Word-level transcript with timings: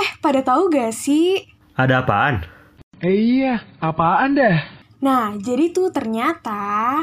Eh, 0.00 0.16
pada 0.24 0.40
tahu 0.40 0.72
gak 0.72 0.96
sih? 0.96 1.44
Ada 1.76 2.00
apaan? 2.00 2.40
Eh 3.04 3.44
iya, 3.44 3.60
apaan 3.84 4.32
dah? 4.32 4.64
Nah, 5.04 5.36
jadi 5.36 5.68
tuh 5.76 5.92
ternyata... 5.92 6.96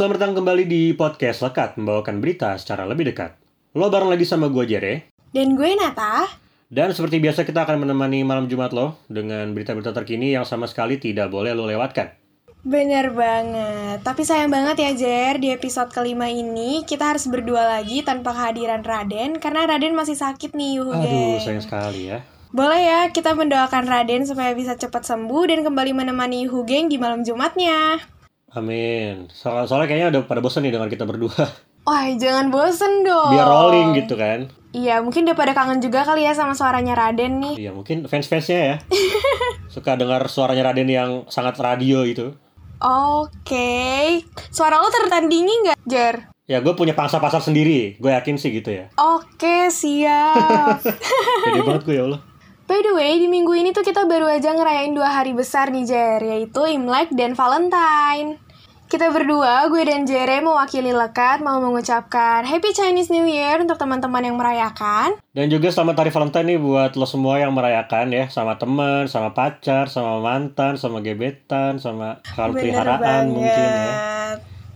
selamat 0.00 0.16
datang 0.16 0.40
kembali 0.40 0.64
di 0.64 0.96
podcast 0.96 1.44
Lekat 1.44 1.76
membawakan 1.76 2.24
berita 2.24 2.56
secara 2.56 2.88
lebih 2.88 3.12
dekat. 3.12 3.36
Lo 3.76 3.92
bareng 3.92 4.08
lagi 4.08 4.24
sama 4.24 4.48
gue 4.48 4.64
Jere, 4.64 5.12
Dan 5.28 5.52
gue 5.52 5.76
Nata. 5.76 6.24
dan 6.72 6.96
seperti 6.96 7.20
biasa 7.20 7.44
kita 7.44 7.68
akan 7.68 7.84
menemani 7.84 8.24
malam 8.24 8.48
Jumat 8.48 8.72
lo 8.72 8.96
dengan 9.12 9.52
berita-berita 9.52 9.92
terkini 9.92 10.32
yang 10.32 10.48
sama 10.48 10.64
sekali 10.64 10.96
tidak 10.96 11.28
boleh 11.28 11.52
lo 11.52 11.68
lewatkan. 11.68 12.16
Bener 12.64 13.12
banget. 13.12 14.00
Tapi 14.00 14.24
sayang 14.24 14.48
banget 14.48 14.80
ya, 14.80 14.90
Jer. 14.96 15.36
Di 15.36 15.52
episode 15.52 15.92
kelima 15.92 16.32
ini, 16.32 16.80
kita 16.88 17.12
harus 17.12 17.28
berdua 17.28 17.68
lagi 17.68 18.00
tanpa 18.00 18.32
kehadiran 18.32 18.80
Raden. 18.80 19.36
Karena 19.36 19.68
Raden 19.68 19.92
masih 19.92 20.16
sakit 20.16 20.56
nih, 20.56 20.80
yuhu 20.80 20.96
Aduh, 20.96 21.04
geng. 21.04 21.44
sayang 21.44 21.60
sekali 21.60 22.08
ya. 22.08 22.24
Boleh 22.56 22.88
ya, 22.88 23.00
kita 23.12 23.36
mendoakan 23.36 23.84
Raden 23.84 24.24
supaya 24.24 24.56
bisa 24.56 24.80
cepat 24.80 25.04
sembuh 25.04 25.44
dan 25.44 25.60
kembali 25.60 25.92
menemani 25.92 26.48
Yuhu 26.48 26.64
geng 26.64 26.88
di 26.88 26.96
malam 26.96 27.20
Jumatnya. 27.20 28.00
Amin. 28.50 29.30
So- 29.30 29.66
soalnya 29.66 29.86
kayaknya 29.86 30.08
udah 30.10 30.22
pada 30.26 30.42
bosan 30.42 30.66
nih 30.66 30.74
dengan 30.74 30.90
kita 30.90 31.06
berdua. 31.06 31.34
Wah, 31.88 32.06
jangan 32.14 32.52
bosen 32.52 33.02
dong. 33.06 33.32
Biar 33.32 33.46
rolling 33.48 33.96
gitu 33.96 34.14
kan. 34.14 34.52
Iya, 34.70 35.02
mungkin 35.02 35.26
udah 35.26 35.34
pada 35.34 35.50
kangen 35.50 35.82
juga 35.82 36.06
kali 36.06 36.22
ya 36.22 36.36
sama 36.36 36.54
suaranya 36.54 36.94
Raden 36.94 37.42
nih. 37.42 37.54
Iya, 37.58 37.70
mungkin 37.74 38.06
fans-fansnya 38.06 38.60
ya. 38.62 38.76
Suka 39.74 39.98
dengar 39.98 40.22
suaranya 40.30 40.70
Raden 40.70 40.86
yang 40.86 41.10
sangat 41.26 41.58
radio 41.58 42.06
gitu. 42.06 42.38
Oke. 42.78 44.22
Suara 44.54 44.78
lo 44.78 44.88
tertandingi 44.88 45.54
nggak, 45.66 45.78
Jer? 45.90 46.30
Ya, 46.46 46.58
gue 46.62 46.74
punya 46.74 46.94
pangsa 46.94 47.18
pasar 47.18 47.42
sendiri. 47.42 47.98
Gue 47.98 48.10
yakin 48.10 48.38
sih 48.38 48.50
gitu 48.50 48.70
ya. 48.70 48.90
Oke, 48.94 49.70
siap. 49.70 50.82
Pede 51.46 51.62
banget 51.62 51.82
gue 51.86 51.94
ya 51.94 52.04
Allah. 52.06 52.20
By 52.70 52.86
the 52.86 52.94
way, 52.94 53.18
di 53.18 53.26
minggu 53.26 53.50
ini 53.58 53.74
tuh 53.74 53.82
kita 53.82 54.06
baru 54.06 54.30
aja 54.30 54.54
ngerayain 54.54 54.94
dua 54.94 55.10
hari 55.10 55.34
besar 55.34 55.74
nih, 55.74 55.90
Jer, 55.90 56.22
yaitu 56.22 56.62
Imlek 56.70 57.10
dan 57.10 57.34
Valentine. 57.34 58.38
Kita 58.86 59.10
berdua, 59.10 59.66
gue 59.66 59.82
dan 59.82 60.06
Jere 60.06 60.38
mewakili 60.38 60.94
Lekat 60.94 61.42
mau 61.42 61.58
mengucapkan 61.58 62.46
Happy 62.46 62.70
Chinese 62.70 63.10
New 63.10 63.26
Year 63.26 63.58
untuk 63.58 63.74
teman-teman 63.74 64.22
yang 64.22 64.38
merayakan. 64.38 65.18
Dan 65.34 65.50
juga 65.50 65.74
selamat 65.74 65.98
hari 65.98 66.10
Valentine 66.14 66.46
nih 66.46 66.58
buat 66.62 66.94
lo 66.94 67.10
semua 67.10 67.42
yang 67.42 67.50
merayakan 67.58 68.14
ya. 68.14 68.30
Sama 68.30 68.54
temen, 68.54 69.10
sama 69.10 69.34
pacar, 69.34 69.90
sama 69.90 70.22
mantan, 70.22 70.78
sama 70.78 71.02
gebetan, 71.02 71.82
sama 71.82 72.22
hewan 72.38 72.54
peliharaan 72.54 73.34
mungkin 73.34 73.66
ya. 73.66 73.94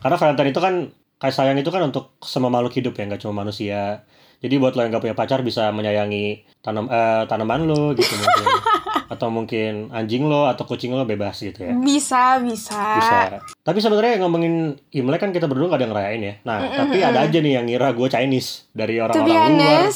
Karena 0.02 0.16
Valentine 0.18 0.50
itu 0.50 0.58
kan, 0.58 0.74
kayak 1.22 1.34
sayang 1.38 1.62
itu 1.62 1.70
kan 1.70 1.86
untuk 1.86 2.18
semua 2.26 2.50
makhluk 2.50 2.74
hidup 2.74 2.98
ya, 2.98 3.06
nggak 3.06 3.22
cuma 3.22 3.46
manusia. 3.46 4.02
Jadi 4.44 4.60
buat 4.60 4.76
lo 4.76 4.84
yang 4.84 4.92
gak 4.92 5.04
punya 5.08 5.16
pacar 5.16 5.40
bisa 5.40 5.72
menyayangi 5.72 6.44
tanam 6.60 6.84
eh, 6.92 7.24
tanaman 7.24 7.64
lo 7.64 7.96
gitu 7.96 8.12
mungkin. 8.12 8.44
Atau 9.14 9.32
mungkin 9.32 9.88
anjing 9.88 10.26
lo 10.26 10.48
atau 10.48 10.64
kucing 10.64 10.90
lo 10.92 11.04
bebas 11.08 11.36
gitu 11.38 11.60
ya. 11.60 11.76
Bisa, 11.76 12.40
bisa. 12.40 12.98
Bisa. 12.98 13.18
Tapi 13.62 13.78
sebenarnya 13.78 14.20
ngomongin 14.20 14.74
Imlek 14.90 15.20
kan 15.24 15.30
kita 15.30 15.44
berdua 15.48 15.72
gak 15.76 15.84
ada 15.84 15.88
ngerayain 15.92 16.22
ya. 16.24 16.34
Nah, 16.42 16.58
tapi 16.72 17.04
ada 17.04 17.24
aja 17.24 17.38
nih 17.38 17.52
yang 17.60 17.68
ngira 17.68 17.92
gue 17.94 18.08
Chinese 18.10 18.68
dari 18.72 18.98
orang-orang 18.98 19.54
luar. 19.60 19.92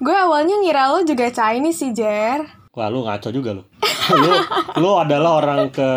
gue 0.00 0.16
awalnya 0.16 0.56
ngira 0.60 0.82
lo 0.92 1.00
juga 1.02 1.32
Chinese 1.32 1.82
sih, 1.82 1.90
Jer. 1.96 2.40
Wah 2.76 2.88
lu 2.92 3.02
ngaco 3.02 3.28
juga 3.32 3.58
lu. 3.58 3.64
lu 4.22 4.32
lu 4.78 4.90
adalah 4.96 5.40
orang 5.40 5.72
ke 5.74 5.88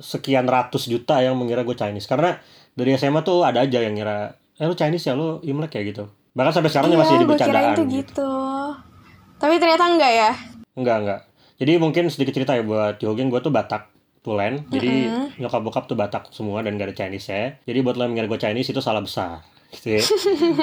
sekian 0.00 0.48
ratus 0.48 0.88
juta 0.88 1.20
yang 1.20 1.36
mengira 1.36 1.66
gue 1.66 1.76
Chinese. 1.76 2.08
Karena 2.08 2.38
dari 2.72 2.96
SMA 2.96 3.20
tuh 3.26 3.44
ada 3.44 3.66
aja 3.66 3.82
yang 3.82 3.92
ngira, 3.92 4.32
eh 4.56 4.64
lu 4.64 4.78
Chinese 4.78 5.10
ya 5.10 5.12
lu 5.12 5.42
Imlek 5.44 5.74
ya 5.74 5.82
gitu. 5.84 6.06
Bahkan 6.32 6.52
sampai 6.52 6.70
sekarang 6.70 6.88
masih 6.94 7.14
jadi 7.14 7.26
bercandaan. 7.26 7.74
tuh 7.74 7.84
Gitu. 7.84 7.96
gitu. 7.98 8.32
Tapi 9.36 9.54
ternyata 9.56 9.84
enggak 9.86 10.12
ya. 10.12 10.30
Enggak 10.72 10.96
enggak. 10.98 11.20
Jadi 11.56 11.72
mungkin 11.76 12.04
sedikit 12.08 12.32
cerita 12.32 12.52
ya 12.52 12.62
buat 12.62 12.96
Yogeng 12.98 13.28
gue 13.28 13.38
tuh 13.38 13.50
Batak 13.50 13.92
Tulen. 14.20 14.64
Jadi 14.66 15.10
nyokap 15.36 15.60
bokap 15.60 15.84
tuh 15.84 15.94
Batak 15.94 16.30
semua 16.30 16.62
dan 16.62 16.74
gak 16.74 16.88
ada 16.88 16.96
Chinese 16.96 17.26
ya. 17.26 17.44
Jadi 17.62 17.78
buat 17.80 17.94
lo 17.94 18.04
yang 18.04 18.16
gue 18.16 18.36
Chinese 18.36 18.68
itu 18.68 18.78
salah 18.78 18.98
besar. 18.98 19.42
Gitu 19.70 19.88
ya. 19.92 20.02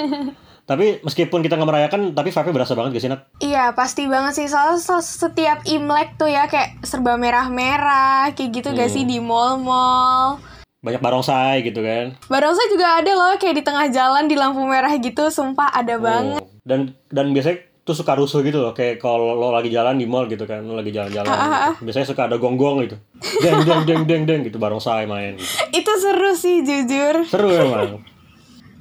tapi 0.69 1.02
meskipun 1.02 1.41
kita 1.41 1.57
nggak 1.57 1.66
merayakan, 1.66 2.01
tapi 2.13 2.30
vibe-nya 2.30 2.53
berasa 2.53 2.74
banget 2.74 2.90
gak 2.91 3.01
sih 3.01 3.09
Nat? 3.09 3.22
Iya, 3.40 3.74
pasti 3.74 4.06
banget 4.06 4.34
sih. 4.36 4.46
Soalnya 4.46 4.78
so- 4.78 5.01
setiap 5.01 5.66
Imlek 5.66 6.13
tuh 6.16 6.28
ya 6.28 6.46
kayak 6.46 6.81
serba 6.84 7.16
merah-merah, 7.16 8.30
kayak 8.31 8.50
gitu 8.53 8.69
gak 8.72 8.86
Hmm. 8.86 8.96
sih 8.96 9.03
di 9.03 9.18
mall-mall. 9.18 10.38
Banyak 10.80 11.00
barongsai 11.00 11.60
gitu 11.62 11.80
kan. 11.80 12.16
Barongsai 12.26 12.68
juga 12.70 12.98
ada 12.98 13.12
loh 13.12 13.36
kayak 13.36 13.56
di 13.56 13.64
tengah 13.64 13.88
jalan 13.90 14.26
di 14.26 14.36
lampu 14.36 14.64
merah 14.64 14.92
gitu, 14.94 15.28
sumpah 15.28 15.70
ada 15.70 15.96
banget. 15.96 16.40
Oh. 16.40 16.48
Dan 16.64 16.80
dan 17.08 17.32
biasanya 17.32 17.60
tuh 17.82 17.98
suka 17.98 18.14
rusuh 18.14 18.40
gitu 18.40 18.62
loh 18.62 18.72
kayak 18.72 18.98
kalau 18.98 19.34
lo 19.34 19.50
lagi 19.50 19.68
jalan 19.68 19.98
di 19.98 20.06
mall 20.06 20.24
gitu 20.26 20.46
kan 20.46 20.62
lo 20.62 20.78
lagi 20.78 20.94
jalan-jalan 20.94 21.26
Ah, 21.26 21.74
gitu. 21.74 21.90
biasanya 21.90 22.06
suka 22.06 22.30
ada 22.30 22.38
gonggong 22.38 22.86
gitu 22.86 23.02
deng 23.42 23.66
deng 23.66 23.82
deng 23.82 24.02
deng 24.06 24.24
deng 24.24 24.42
gitu 24.46 24.62
barongsai 24.62 25.04
main 25.04 25.34
gitu. 25.34 25.50
Itu 25.82 25.90
seru 25.98 26.38
sih 26.38 26.62
jujur. 26.62 27.26
seru 27.26 27.50
emang 27.50 28.06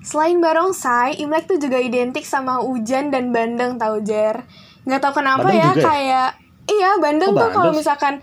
Selain 0.05 0.37
barongsai, 0.37 1.17
Imlek 1.19 1.45
tuh 1.45 1.57
juga 1.57 1.77
identik 1.77 2.23
sama 2.23 2.61
hujan 2.61 3.09
dan 3.09 3.29
bandeng 3.29 3.77
tau 3.77 3.97
Jer. 3.99 4.45
Nggak 4.85 5.01
tahu 5.03 5.13
kenapa 5.17 5.41
Bandeng 5.43 5.57
ya 5.57 5.67
juga 5.67 5.81
ya? 5.81 5.85
kayak 5.85 6.29
iya 6.69 6.91
bandeng 6.97 7.31
Oh, 7.31 7.37
tuh 7.39 7.49
kalau 7.51 7.73
misalkan 7.73 8.15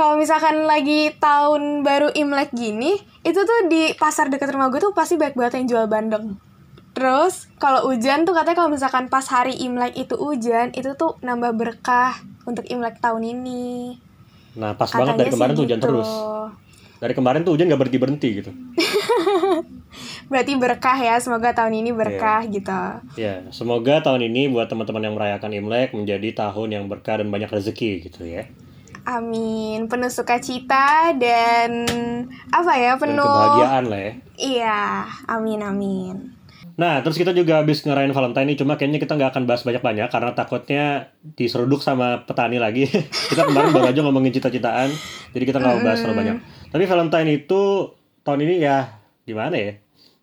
kalau 0.00 0.16
misalkan 0.16 0.64
lagi 0.64 1.12
tahun 1.20 1.84
baru 1.84 2.08
Imlek 2.16 2.56
gini, 2.56 2.96
itu 3.20 3.36
tuh 3.36 3.68
di 3.68 3.92
pasar 3.92 4.32
dekat 4.32 4.48
rumah 4.48 4.72
gue 4.72 4.80
tuh 4.80 4.96
pasti 4.96 5.20
banyak 5.20 5.36
banget 5.36 5.52
yang 5.60 5.66
jual 5.68 5.84
bandeng. 5.86 6.40
Terus 6.96 7.52
kalau 7.60 7.84
hujan 7.84 8.24
tuh 8.24 8.32
katanya 8.32 8.56
kalau 8.56 8.72
misalkan 8.72 9.06
pas 9.06 9.28
hari 9.28 9.60
Imlek 9.60 9.92
itu 9.94 10.16
hujan, 10.16 10.72
itu 10.72 10.96
tuh 10.96 11.20
nambah 11.20 11.52
berkah 11.52 12.16
untuk 12.48 12.64
Imlek 12.64 12.96
tahun 12.98 13.28
ini. 13.28 14.00
nah 14.50 14.74
pas 14.74 14.88
Katanya 14.88 15.14
banget 15.14 15.20
dari 15.20 15.28
sih 15.28 15.34
kemarin 15.36 15.52
tuh 15.52 15.62
hujan 15.62 15.78
gitu. 15.78 15.86
terus 15.86 16.10
dari 16.98 17.14
kemarin 17.14 17.40
tuh 17.46 17.52
hujan 17.54 17.70
gak 17.70 17.80
berhenti 17.80 17.98
berhenti 18.02 18.28
gitu 18.34 18.50
Berarti 20.30 20.52
berkah 20.58 20.98
ya, 20.98 21.14
semoga 21.18 21.54
tahun 21.54 21.78
ini 21.78 21.90
berkah 21.94 22.42
Iya. 22.42 22.50
gitu. 22.50 22.80
ya 23.14 23.34
semoga 23.54 24.02
tahun 24.02 24.26
ini 24.26 24.50
buat 24.50 24.66
teman-teman 24.66 25.06
yang 25.06 25.14
merayakan 25.14 25.54
imlek 25.54 25.94
menjadi 25.94 26.34
tahun 26.34 26.68
yang 26.72 26.84
berkah 26.90 27.22
dan 27.22 27.30
banyak 27.30 27.46
rezeki 27.46 28.10
gitu 28.10 28.26
ya 28.26 28.50
Amin, 29.04 29.88
penuh 29.88 30.12
sukacita 30.12 31.16
dan 31.16 31.86
apa 32.50 32.72
ya, 32.76 32.94
dan 32.94 33.00
penuh 33.00 33.24
kebahagiaan 33.24 33.84
lah 33.88 34.00
ya 34.00 34.12
Iya, 34.40 34.80
amin 35.28 35.60
amin. 35.60 36.16
Nah, 36.80 37.04
terus 37.04 37.20
kita 37.20 37.36
juga 37.36 37.60
habis 37.60 37.84
ngerayain 37.84 38.16
Valentine 38.16 38.56
nih, 38.56 38.58
cuma 38.64 38.80
kayaknya 38.80 38.96
kita 38.96 39.12
nggak 39.12 39.36
akan 39.36 39.44
bahas 39.44 39.68
banyak-banyak 39.68 40.08
karena 40.08 40.30
takutnya 40.32 40.84
diseruduk 41.36 41.84
sama 41.84 42.24
petani 42.24 42.56
lagi. 42.56 42.88
kita 43.30 43.44
kemarin 43.44 43.68
baru 43.68 43.92
aja 43.92 44.00
ngomongin 44.00 44.32
cita-citaan, 44.32 44.88
jadi 45.36 45.44
kita 45.44 45.60
nggak 45.60 45.72
mau 45.76 45.84
bahas 45.84 46.00
terlalu 46.00 46.16
banyak. 46.24 46.36
Tapi 46.72 46.84
Valentine 46.88 47.28
itu 47.36 47.92
tahun 48.24 48.40
ini 48.48 48.54
ya 48.64 48.96
gimana 49.28 49.60
ya? 49.60 49.72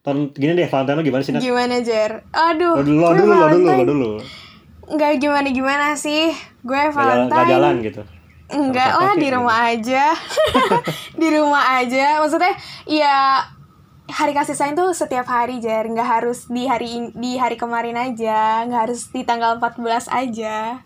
Tahun 0.01 0.33
gini 0.33 0.57
deh, 0.57 0.65
Valentine 0.65 0.97
lo 0.97 1.03
gimana 1.05 1.21
sih? 1.21 1.31
Nat? 1.37 1.41
Gimana 1.45 1.75
Jer? 1.85 2.11
Aduh, 2.33 2.73
Lo 2.73 2.81
dulu, 2.81 2.99
lo 3.05 3.09
dulu, 3.13 3.13
lo 3.13 3.13
dulu, 3.13 3.29
lo 3.29 3.37
Valentine 3.45 3.85
dulu. 3.85 4.11
Nggak 4.97 5.11
gimana 5.21 5.47
gimana 5.53 5.87
sih, 5.93 6.33
gue 6.65 6.73
jalan, 6.79 6.95
Valentine. 6.95 7.29
nggak 7.37 7.49
jalan 7.53 7.75
gitu. 7.85 8.01
Enggak 8.47 8.91
lah 8.95 9.13
di 9.19 9.27
gitu. 9.27 9.35
rumah 9.35 9.57
aja, 9.67 10.15
di 11.21 11.27
rumah 11.35 11.63
aja. 11.83 12.23
Maksudnya 12.23 12.55
ya 12.87 13.43
hari 14.07 14.31
kasih 14.31 14.55
sayang 14.55 14.79
tuh 14.79 14.95
setiap 14.95 15.27
hari 15.27 15.59
Jer, 15.59 15.83
nggak 15.83 16.07
harus 16.07 16.47
di 16.47 16.63
hari 16.63 16.87
in- 16.95 17.11
di 17.11 17.35
hari 17.35 17.59
kemarin 17.59 17.99
aja, 17.99 18.63
nggak 18.63 18.81
harus 18.87 19.11
di 19.11 19.27
tanggal 19.27 19.59
14 19.59 20.07
aja. 20.07 20.79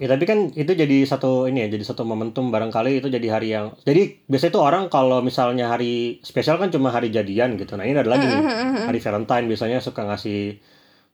Ya 0.00 0.08
tapi 0.08 0.24
kan 0.24 0.48
itu 0.56 0.72
jadi 0.72 1.04
satu 1.04 1.44
ini 1.44 1.68
ya, 1.68 1.76
jadi 1.76 1.84
satu 1.84 2.08
momentum 2.08 2.48
barangkali 2.48 3.04
itu 3.04 3.12
jadi 3.12 3.28
hari 3.28 3.52
yang 3.52 3.76
jadi 3.84 4.24
biasanya 4.24 4.52
tuh 4.56 4.64
orang 4.64 4.84
kalau 4.88 5.20
misalnya 5.20 5.68
hari 5.68 6.24
spesial 6.24 6.56
kan 6.56 6.72
cuma 6.72 6.88
hari 6.88 7.12
jadian 7.12 7.60
gitu. 7.60 7.76
Nah 7.76 7.84
ini 7.84 8.00
ada 8.00 8.08
lagi 8.08 8.24
nih 8.24 8.40
hari 8.88 8.96
Valentine 8.96 9.44
biasanya 9.44 9.84
suka 9.84 10.08
ngasih 10.08 10.56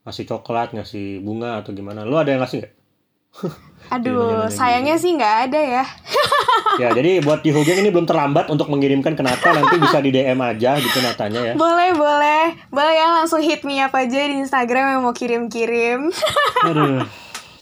ngasih 0.06 0.24
coklat, 0.30 0.70
ngasih 0.78 1.18
bunga 1.26 1.58
atau 1.58 1.74
gimana. 1.74 2.06
Lu 2.06 2.14
ada 2.14 2.30
yang 2.30 2.38
ngasih 2.46 2.62
nggak? 2.62 2.74
Aduh, 3.88 4.48
sayangnya 4.48 4.94
sih 4.94 5.12
nggak 5.12 5.34
ada 5.46 5.60
ya. 5.60 5.84
ya 6.82 6.88
jadi 6.90 7.20
buat 7.20 7.40
di 7.40 7.50
Hugeng 7.50 7.78
ini 7.78 7.88
belum 7.88 8.04
terlambat 8.04 8.46
untuk 8.46 8.66
mengirimkan 8.66 9.12
ke 9.12 9.22
Nata 9.22 9.50
nanti 9.50 9.76
bisa 9.76 9.98
di 9.98 10.10
DM 10.10 10.36
aja 10.36 10.76
gitu 10.76 10.98
Natanya 10.98 11.40
ya. 11.42 11.54
Boleh, 11.54 11.92
boleh. 11.92 12.54
Boleh 12.68 12.94
ya 12.94 13.06
langsung 13.14 13.38
hit 13.38 13.62
me 13.62 13.78
up 13.78 13.92
aja 13.92 14.20
di 14.22 14.36
Instagram 14.38 14.84
yang 14.90 15.00
mau 15.00 15.12
kirim-kirim. 15.12 16.10
Aduh. 16.68 17.06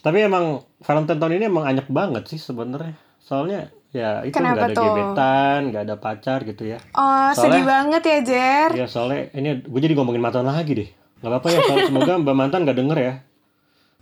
Tapi 0.00 0.18
emang 0.20 0.60
Valentine 0.80 1.16
tahun 1.16 1.32
ini 1.34 1.44
emang 1.46 1.64
anyak 1.64 1.86
banget 1.86 2.24
sih 2.26 2.36
sebenarnya. 2.36 2.92
Soalnya 3.18 3.60
ya 3.88 4.20
itu 4.20 4.34
Kenapa 4.34 4.66
nggak 4.66 4.66
ada 4.66 4.74
tuh? 4.74 4.84
gebetan, 4.86 5.60
nggak 5.70 5.82
ada 5.82 5.96
pacar 5.96 6.38
gitu 6.42 6.62
ya. 6.66 6.78
Oh, 6.92 7.30
sedih 7.30 7.62
Soalnya- 7.62 7.64
banget 7.64 8.02
ya, 8.02 8.18
Jer. 8.20 8.70
Iya 8.74 8.86
soalnya 8.86 9.32
ini 9.32 9.60
gue 9.60 9.80
jadi 9.80 9.94
ngomongin 9.94 10.20
mantan 10.20 10.44
lagi 10.44 10.72
deh. 10.74 10.90
nggak 11.14 11.30
apa-apa 11.30 11.48
ya 11.48 11.58
soalnya 11.58 11.88
semoga 11.88 12.12
mbak 12.18 12.36
mantan 12.36 12.60
nggak 12.62 12.76
denger 12.76 12.98
ya 13.00 13.14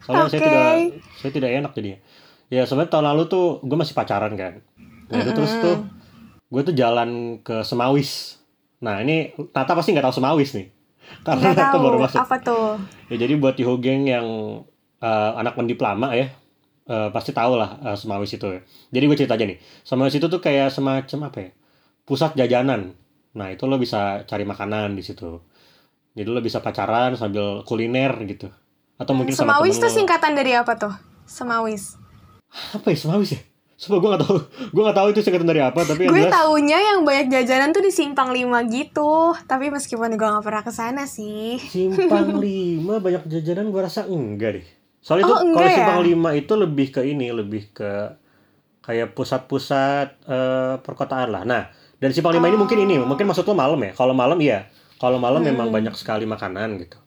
soalnya 0.02 0.28
saya 0.28 0.40
Oke. 0.40 0.46
tidak 0.46 0.66
saya 1.16 1.30
tidak 1.32 1.50
enak 1.52 1.72
jadinya. 1.72 1.98
Ya 2.52 2.62
sebenarnya 2.68 2.92
tahun 2.92 3.06
lalu 3.14 3.22
tuh 3.26 3.46
gue 3.64 3.76
masih 3.78 3.94
pacaran 3.94 4.32
kan. 4.36 4.60
Nah 5.08 5.18
itu 5.18 5.32
terus 5.32 5.52
tuh 5.56 5.76
gue 6.48 6.62
tuh 6.62 6.74
jalan 6.76 7.40
ke 7.40 7.64
Semawis. 7.64 8.36
Nah 8.82 9.00
ini 9.00 9.30
Tata 9.50 9.72
pasti 9.72 9.94
nggak 9.94 10.04
tahu 10.04 10.16
Semawis 10.20 10.52
nih. 10.52 10.68
Karena 11.26 11.52
Nggak 11.52 11.56
Tata 11.56 11.72
tahu. 11.74 11.84
baru 11.84 11.96
masuk. 12.02 12.18
Apa 12.20 12.36
tuh. 12.40 12.66
ya 13.08 13.16
jadi 13.16 13.32
buat 13.36 13.54
Tiho 13.56 13.74
geng 13.80 14.04
yang 14.04 14.26
eh, 15.00 15.30
anak 15.38 15.56
mendip 15.56 15.80
lama 15.80 16.12
ya 16.12 16.28
eh, 16.86 17.08
pasti 17.08 17.32
tahu 17.32 17.56
lah 17.56 17.80
eh, 17.80 17.96
Semawis 17.96 18.32
itu 18.32 18.46
ya. 18.46 18.60
Jadi 18.92 19.04
gue 19.08 19.16
cerita 19.16 19.34
aja 19.34 19.44
nih. 19.48 19.58
Semawis 19.82 20.12
itu 20.12 20.26
tuh 20.28 20.40
kayak 20.42 20.68
semacam 20.68 21.18
apa 21.32 21.38
ya? 21.40 21.50
Pusat 22.04 22.36
jajanan. 22.36 22.92
Nah 23.32 23.48
itu 23.48 23.64
lo 23.64 23.80
bisa 23.80 24.28
cari 24.28 24.44
makanan 24.44 24.92
di 24.92 25.00
situ. 25.00 25.40
Jadi 26.12 26.28
lo 26.28 26.44
bisa 26.44 26.60
pacaran 26.60 27.16
sambil 27.16 27.64
kuliner 27.64 28.12
gitu 28.28 28.52
atau 29.02 29.12
mungkin 29.12 29.32
sama 29.32 29.52
Semawis 29.52 29.74
temen 29.74 29.82
tuh 29.82 29.92
singkatan 29.92 30.32
dari 30.32 30.52
apa 30.54 30.72
tuh? 30.78 30.94
Semawis. 31.24 31.98
apa 32.70 32.86
ya 32.86 32.98
Semawis 32.98 33.30
ya 33.32 33.40
Sumpah 33.74 33.98
gue 33.98 34.10
gak 34.10 34.22
tahu 34.22 34.36
gue 34.70 34.82
gak 34.84 34.94
tahu 34.94 35.08
itu 35.10 35.20
singkatan 35.20 35.48
dari 35.48 35.58
apa 35.58 35.82
tapi 35.82 36.06
Gue 36.06 36.22
jelas 36.22 36.30
taunya 36.30 36.78
yang 36.78 37.02
banyak 37.02 37.26
jajanan 37.28 37.74
tuh 37.74 37.82
di 37.82 37.90
Simpang 37.90 38.30
5 38.30 38.46
gitu. 38.70 39.34
Tapi 39.42 39.66
meskipun 39.68 40.14
gue 40.14 40.28
gak 40.28 40.46
pernah 40.46 40.62
ke 40.62 40.70
sana 40.70 41.02
sih. 41.02 41.58
Simpang 41.58 42.38
5 42.38 42.46
banyak 43.02 43.26
jajanan 43.26 43.68
gue 43.68 43.80
rasa 43.82 44.06
enggak 44.06 44.62
deh. 44.62 44.66
Soalnya 45.02 45.26
itu 45.26 45.34
Oh, 45.34 45.42
enggak 45.42 45.58
kalau 45.58 45.66
ya? 45.66 45.76
Simpang 45.76 46.00
5 46.06 46.30
itu 46.38 46.52
lebih 46.54 46.86
ke 46.88 47.00
ini, 47.02 47.26
lebih 47.28 47.62
ke 47.74 47.90
kayak 48.80 49.14
pusat-pusat 49.14 50.08
eh, 50.26 50.74
perkotaan 50.78 51.28
lah. 51.30 51.42
Nah, 51.42 51.62
dari 51.98 52.14
Simpang 52.14 52.34
5 52.34 52.42
ini 52.44 52.54
mungkin 52.54 52.78
ini, 52.78 52.94
Oh. 53.02 53.06
mungkin 53.06 53.26
maksud 53.26 53.42
lo 53.42 53.54
malam 53.54 53.78
ya. 53.78 53.90
Kalau 53.94 54.14
malam 54.14 54.38
iya. 54.38 54.70
Kalau 54.94 55.18
malam 55.18 55.42
memang 55.42 55.66
Hmm. 55.66 55.74
banyak 55.74 55.94
sekali 55.98 56.22
makanan 56.22 56.78
gitu. 56.78 57.02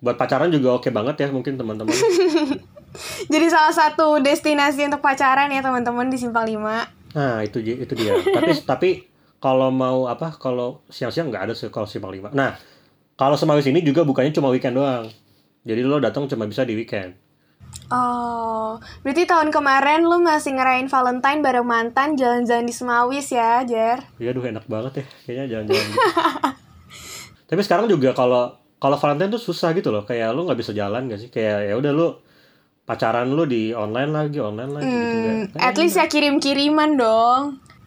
Buat 0.00 0.16
pacaran 0.20 0.52
juga 0.52 0.76
oke 0.76 0.88
banget 0.92 1.26
ya 1.26 1.28
mungkin 1.32 1.56
teman-teman. 1.56 1.92
Jadi 3.32 3.46
salah 3.52 3.74
satu 3.74 4.20
destinasi 4.20 4.88
untuk 4.88 5.04
pacaran 5.04 5.52
ya 5.52 5.60
teman-teman 5.60 6.08
di 6.08 6.16
Simpang 6.16 6.48
5. 6.48 7.16
Nah, 7.16 7.40
itu 7.44 7.60
itu 7.60 7.92
dia. 7.96 8.16
tapi 8.20 8.52
tapi 8.70 8.90
kalau 9.40 9.68
mau 9.72 10.08
apa? 10.08 10.36
Kalau 10.36 10.84
siang-siang 10.88 11.28
nggak 11.28 11.50
ada 11.50 11.54
sih 11.56 11.68
kalau 11.68 11.88
Simpang 11.88 12.12
5. 12.12 12.32
Nah, 12.32 12.56
kalau 13.16 13.36
Semawis 13.36 13.68
ini 13.68 13.80
juga 13.80 14.04
bukannya 14.04 14.32
cuma 14.32 14.52
weekend 14.52 14.76
doang. 14.76 15.08
Jadi 15.66 15.80
lo 15.82 15.98
datang 15.98 16.28
cuma 16.28 16.46
bisa 16.46 16.62
di 16.62 16.76
weekend. 16.76 17.16
Oh, 17.86 18.78
berarti 19.06 19.26
tahun 19.26 19.54
kemarin 19.54 20.06
lu 20.06 20.18
masih 20.22 20.58
ngerayain 20.58 20.90
Valentine 20.90 21.40
bareng 21.42 21.66
mantan 21.66 22.18
jalan-jalan 22.18 22.66
di 22.66 22.74
Semawis 22.74 23.30
ya, 23.30 23.62
Jer? 23.62 24.02
Iya, 24.18 24.34
aduh 24.34 24.42
enak 24.42 24.66
banget 24.66 25.02
ya, 25.02 25.04
kayaknya 25.26 25.44
jalan-jalan. 25.54 25.86
Tapi 27.50 27.60
sekarang 27.62 27.86
juga 27.86 28.10
kalau 28.10 28.58
kalau 28.76 28.96
Valentine 28.96 29.30
tuh 29.30 29.42
susah 29.42 29.72
gitu 29.72 29.88
loh, 29.88 30.02
kayak 30.02 30.30
lu 30.30 30.44
nggak 30.44 30.56
bisa 30.56 30.70
jalan 30.70 31.06
gak 31.06 31.18
sih? 31.18 31.28
Kayak 31.28 31.58
ya 31.66 31.74
udah 31.74 31.92
lu 31.92 32.08
pacaran 32.82 33.26
lu 33.26 33.44
di 33.44 33.70
online 33.70 34.10
lagi, 34.10 34.38
online 34.38 34.70
lagi 34.70 34.86
gitu 34.86 35.16
Hmm, 35.16 35.40
nggak? 35.48 35.58
at 35.58 35.74
least 35.74 35.96
ya 35.96 36.06
kirim-kiriman 36.06 36.90
dong. 36.94 37.42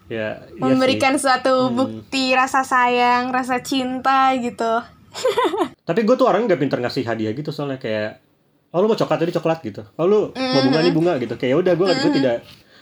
Ya, 0.06 0.42
iya 0.42 0.58
Memberikan 0.58 1.16
sih. 1.16 1.24
suatu 1.24 1.70
bukti 1.70 2.34
rasa 2.34 2.62
sayang, 2.64 3.30
rasa 3.30 3.62
cinta 3.62 4.34
gitu. 4.36 4.82
Tapi 5.88 6.00
gue 6.02 6.16
tuh 6.16 6.26
orangnya 6.26 6.54
nggak 6.54 6.62
pinter 6.62 6.80
ngasih 6.80 7.04
hadiah 7.04 7.32
gitu 7.32 7.50
soalnya 7.50 7.78
kayak 7.78 8.18
oh 8.70 8.78
lu 8.78 8.86
mau 8.86 8.96
coklat 8.96 9.22
jadi 9.22 9.34
coklat 9.36 9.60
gitu. 9.64 9.82
Oh 9.96 10.06
lu 10.06 10.20
mau 10.30 10.62
bunga 10.62 10.80
nih 10.80 10.92
bunga 10.92 11.14
gitu. 11.18 11.34
Kayak 11.36 11.52
ya 11.52 11.58
udah 11.60 11.74
gue 11.76 11.88
gue 11.96 12.12
tidak 12.16 12.36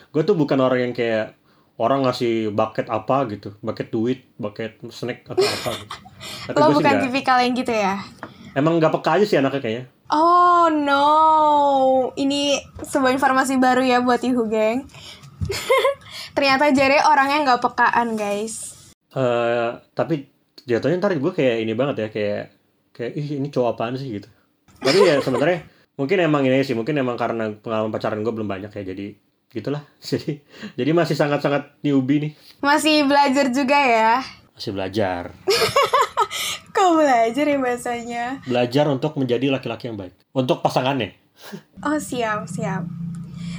gue 0.07 0.21
tuh 0.23 0.33
bukan 0.33 0.57
orang 0.57 0.79
yang 0.81 0.93
kayak 0.93 1.35
orang 1.77 2.05
ngasih 2.05 2.51
bucket 2.53 2.89
apa 2.89 3.25
gitu, 3.29 3.53
bucket 3.61 3.87
duit, 3.93 4.25
bucket 4.37 4.77
snack 4.89 5.25
atau 5.29 5.41
apa. 5.41 5.69
Gitu. 5.77 5.95
Tapi 6.49 6.57
Lo 6.57 6.73
bukan 6.73 6.95
tipikal 7.05 7.37
yang 7.41 7.53
gitu 7.53 7.73
ya? 7.73 8.01
Emang 8.57 8.81
nggak 8.81 8.93
peka 8.97 9.21
aja 9.21 9.25
sih 9.25 9.37
anaknya 9.37 9.61
kayaknya. 9.61 9.83
Oh 10.09 10.67
no, 10.71 11.07
ini 12.17 12.57
sebuah 12.81 13.13
informasi 13.13 13.59
baru 13.61 13.85
ya 13.85 14.01
buat 14.01 14.23
Ihu 14.25 14.49
geng. 14.49 14.87
Ternyata 16.35 16.73
Jere 16.73 17.01
orangnya 17.05 17.43
nggak 17.45 17.61
pekaan 17.61 18.17
guys. 18.17 18.75
eh 19.17 19.71
tapi 19.97 20.29
jatuhnya 20.67 20.99
ntar 20.99 21.15
gue 21.15 21.31
kayak 21.31 21.63
ini 21.63 21.73
banget 21.73 21.95
ya 22.05 22.07
kayak 22.11 22.43
kayak 22.91 23.11
ih 23.15 23.39
ini 23.39 23.47
cowok 23.47 23.77
apaan 23.77 23.95
sih 23.95 24.19
gitu 24.19 24.27
tapi 24.83 24.99
ya 25.05 25.21
sebenarnya 25.23 25.63
mungkin 25.95 26.17
emang 26.21 26.43
ini 26.45 26.61
sih 26.61 26.75
mungkin 26.75 26.99
emang 26.99 27.15
karena 27.15 27.55
pengalaman 27.55 27.89
pacaran 27.89 28.21
gue 28.21 28.33
belum 28.35 28.49
banyak 28.51 28.71
ya 28.73 28.83
jadi 28.83 29.05
gitulah 29.49 29.83
jadi 30.07 30.43
jadi 30.75 30.91
masih 30.91 31.15
sangat 31.15 31.39
sangat 31.39 31.71
newbie 31.79 32.19
nih 32.19 32.33
Masih 32.59 33.05
belajar 33.05 33.47
juga 33.49 33.77
ya? 33.77 34.13
masih 34.53 34.71
belajar 34.71 35.23
Kau 36.75 36.93
belajar 36.93 37.45
ya 37.45 37.57
bahasanya? 37.57 38.25
belajar 38.43 38.85
untuk 38.87 39.15
menjadi 39.15 39.49
laki-laki 39.49 39.87
yang 39.87 39.97
baik 39.97 40.13
untuk 40.31 40.61
pasangannya 40.61 41.13
Oh 41.79 41.97
siap 41.97 42.49
siap. 42.49 42.81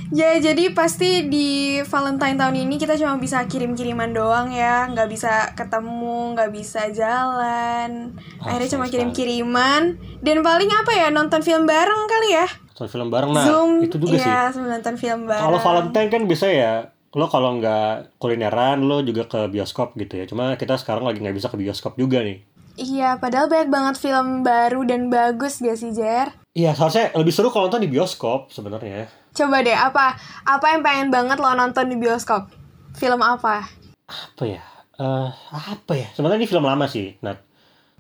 Ya 0.09 0.35
jadi 0.35 0.73
pasti 0.73 1.29
di 1.29 1.79
Valentine 1.85 2.35
tahun 2.35 2.57
ini 2.59 2.75
kita 2.75 2.97
cuma 2.97 3.21
bisa 3.21 3.45
kirim-kiriman 3.45 4.11
doang 4.11 4.51
ya, 4.51 4.89
nggak 4.89 5.07
bisa 5.07 5.53
ketemu, 5.53 6.33
nggak 6.33 6.51
bisa 6.51 6.91
jalan. 6.91 8.17
Ah, 8.41 8.51
Akhirnya 8.51 8.73
cuma 8.73 8.89
kirim-kiriman 8.89 9.95
dan 10.19 10.37
paling 10.41 10.71
apa 10.73 10.91
ya 10.91 11.07
nonton 11.09 11.39
film 11.39 11.69
bareng 11.69 12.03
kali 12.09 12.29
ya? 12.35 12.49
Nonton 12.79 12.87
film 12.89 13.09
bareng 13.11 13.35
nah 13.35 13.43
Zoom, 13.45 13.71
itu 13.83 13.99
juga 13.99 14.15
sih 14.15 14.23
iya, 14.23 14.49
Zoom 14.49 14.71
nonton 14.71 14.95
film 14.95 15.27
bareng. 15.27 15.43
kalau 15.43 15.59
Valentine 15.59 16.09
kan 16.09 16.23
bisa 16.25 16.47
ya 16.47 16.73
lo 17.11 17.27
kalau 17.27 17.59
nggak 17.59 18.15
kulineran 18.17 18.87
lo 18.87 19.03
juga 19.03 19.27
ke 19.27 19.51
bioskop 19.51 19.97
gitu 19.97 20.15
ya 20.15 20.25
cuma 20.25 20.55
kita 20.55 20.79
sekarang 20.79 21.03
lagi 21.03 21.19
nggak 21.19 21.35
bisa 21.35 21.49
ke 21.49 21.59
bioskop 21.59 21.95
juga 21.95 22.23
nih 22.23 22.47
Iya, 22.79 23.19
padahal 23.19 23.51
banyak 23.51 23.75
banget 23.75 23.95
film 23.99 24.47
baru 24.47 24.87
dan 24.87 25.11
bagus 25.11 25.59
gak 25.59 25.75
sih, 25.75 25.91
Jer? 25.91 26.31
Iya, 26.55 26.79
seharusnya 26.79 27.11
lebih 27.11 27.35
seru 27.35 27.51
kalau 27.51 27.67
nonton 27.67 27.83
di 27.83 27.91
bioskop 27.91 28.55
sebenarnya. 28.55 29.11
Coba 29.35 29.67
deh, 29.67 29.75
apa 29.75 30.15
apa 30.47 30.67
yang 30.71 30.87
pengen 30.87 31.11
banget 31.11 31.43
lo 31.43 31.51
nonton 31.59 31.91
di 31.91 31.99
bioskop? 31.99 32.47
Film 32.95 33.19
apa? 33.19 33.67
Apa 34.07 34.45
ya? 34.47 34.63
Eh, 34.95 35.29
apa 35.51 35.91
ya? 35.91 36.07
Sebenarnya 36.15 36.39
ini 36.39 36.47
film 36.47 36.63
lama 36.63 36.87
sih, 36.87 37.19
Nat. 37.19 37.43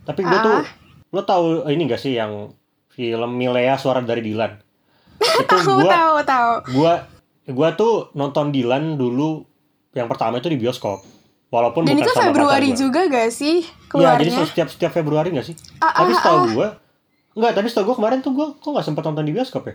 Tapi 0.06 0.22
gue 0.22 0.38
tuh, 0.38 0.62
Ah. 0.62 0.66
lo 1.10 1.26
tahu 1.26 1.66
ini 1.66 1.82
gak 1.90 1.98
sih 1.98 2.14
yang 2.14 2.54
film 2.88 3.34
Milea 3.34 3.74
Suara 3.82 3.98
dari 3.98 4.22
Dilan? 4.22 4.62
Itu 5.18 5.44
Tahu, 5.48 5.74
gua, 5.76 5.90
tahu, 5.90 6.14
tahu. 6.22 6.52
gua, 6.72 6.92
gua 7.46 7.68
tuh 7.72 7.92
nonton 8.12 8.48
Dilan 8.48 8.94
dulu 8.94 9.42
yang 9.90 10.06
pertama 10.06 10.38
itu 10.38 10.46
di 10.46 10.56
bioskop. 10.56 11.02
Walaupun 11.48 11.82
Dan 11.82 11.96
bukan 11.96 12.04
itu 12.04 12.12
sama 12.12 12.24
Februari 12.28 12.68
gua. 12.68 12.78
juga 12.78 13.00
gak 13.08 13.30
sih 13.30 13.64
Iya, 13.90 14.14
jadi 14.14 14.28
keluarnya? 14.28 14.44
setiap 14.44 14.68
setiap 14.68 14.92
Februari 14.92 15.28
gak 15.30 15.44
sih? 15.44 15.56
Ah, 15.78 15.96
tapi 15.96 16.12
ah, 16.12 16.16
setahu 16.18 16.36
ah. 16.36 16.46
gue, 16.46 16.68
enggak. 17.34 17.52
Tapi 17.54 17.66
setahu 17.66 17.84
gue 17.86 17.96
kemarin 17.96 18.18
tuh 18.20 18.32
gue 18.32 18.46
kok 18.54 18.68
nggak 18.68 18.84
sempat 18.84 19.02
nonton 19.02 19.24
di 19.24 19.32
bioskop 19.32 19.64
ya? 19.64 19.74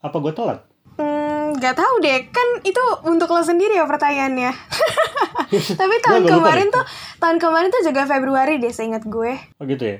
Apa 0.00 0.18
gue 0.18 0.32
telat? 0.32 0.66
Hmm, 0.92 1.54
gak 1.56 1.72
tahu 1.72 1.94
deh, 2.00 2.26
kan 2.26 2.42
itu 2.60 2.82
untuk 3.04 3.28
lo 3.28 3.38
sendiri 3.38 3.72
ya 3.72 3.86
pertanyaannya. 3.86 4.50
Tapi 5.78 5.94
Gua 5.94 6.02
tahun 6.02 6.20
lupa 6.22 6.34
kemarin 6.34 6.66
tuh, 6.68 6.84
tahun 7.16 7.36
kemarin 7.38 7.68
tuh 7.70 7.82
juga 7.82 8.02
Februari 8.04 8.54
deh, 8.58 8.70
seingat 8.70 9.04
gue. 9.04 9.32
Oh 9.56 9.64
gitu 9.64 9.84
ya? 9.84 9.98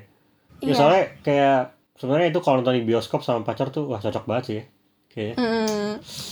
Ya 0.59 0.65
Iya. 0.65 0.73
soalnya 0.73 1.03
kayak 1.21 1.59
sebenarnya 1.95 2.27
itu 2.29 2.39
kalau 2.39 2.59
nonton 2.59 2.75
di 2.75 2.83
bioskop 2.83 3.19
sama 3.19 3.43
pacar 3.43 3.67
tuh 3.69 3.85
wah 3.85 3.97
cocok 3.97 4.23
banget 4.25 4.43
sih 4.43 4.55
ya. 4.55 4.63
Kayaknya. 5.13 5.35
Hmm, 5.37 5.91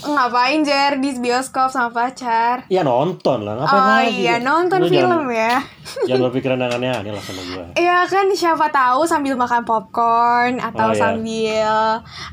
ngapain 0.10 0.60
Jer 0.62 0.98
di 0.98 1.14
bioskop 1.16 1.70
sama 1.70 1.90
pacar? 1.90 2.66
Iya 2.66 2.82
nonton 2.82 3.46
lah, 3.46 3.54
ngapain 3.56 3.78
oh 3.78 3.86
lagi? 4.02 4.18
iya, 4.18 4.36
nonton 4.38 4.80
Lu 4.82 4.90
film 4.90 5.06
jangan, 5.22 5.30
ya. 5.30 5.56
Jangan 6.04 6.22
berpikiran 6.28 6.58
yang 6.58 6.74
aneh-aneh 6.74 7.12
lah 7.12 7.22
sama 7.22 7.42
gue. 7.44 7.66
Iya 7.78 7.98
kan 8.06 8.26
siapa 8.32 8.68
tahu 8.68 9.06
sambil 9.06 9.34
makan 9.36 9.62
popcorn 9.62 10.58
atau 10.58 10.82
Oh, 10.84 10.92
iya. 10.92 11.00
sambil 11.00 11.74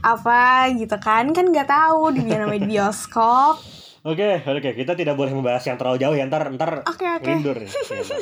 apa 0.00 0.40
gitu 0.72 0.96
kan 0.96 1.28
kan 1.30 1.44
nggak 1.46 1.68
tahu 1.68 2.16
di 2.16 2.24
namanya 2.24 2.58
di 2.58 2.68
bioskop. 2.70 3.60
Oke, 4.00 4.40
oke, 4.40 4.70
kita 4.72 4.94
tidak 4.94 5.12
boleh 5.12 5.30
membahas 5.30 5.60
yang 5.62 5.76
terlalu 5.76 6.00
jauh 6.00 6.16
ya, 6.16 6.24
ntar 6.24 6.48
ntar 6.50 6.80
Oke, 6.86 7.04
oke. 7.04 7.28
ngelindur 7.28 7.60
nih. 7.60 7.68
Iya, 7.68 8.00
ntar. 8.00 8.18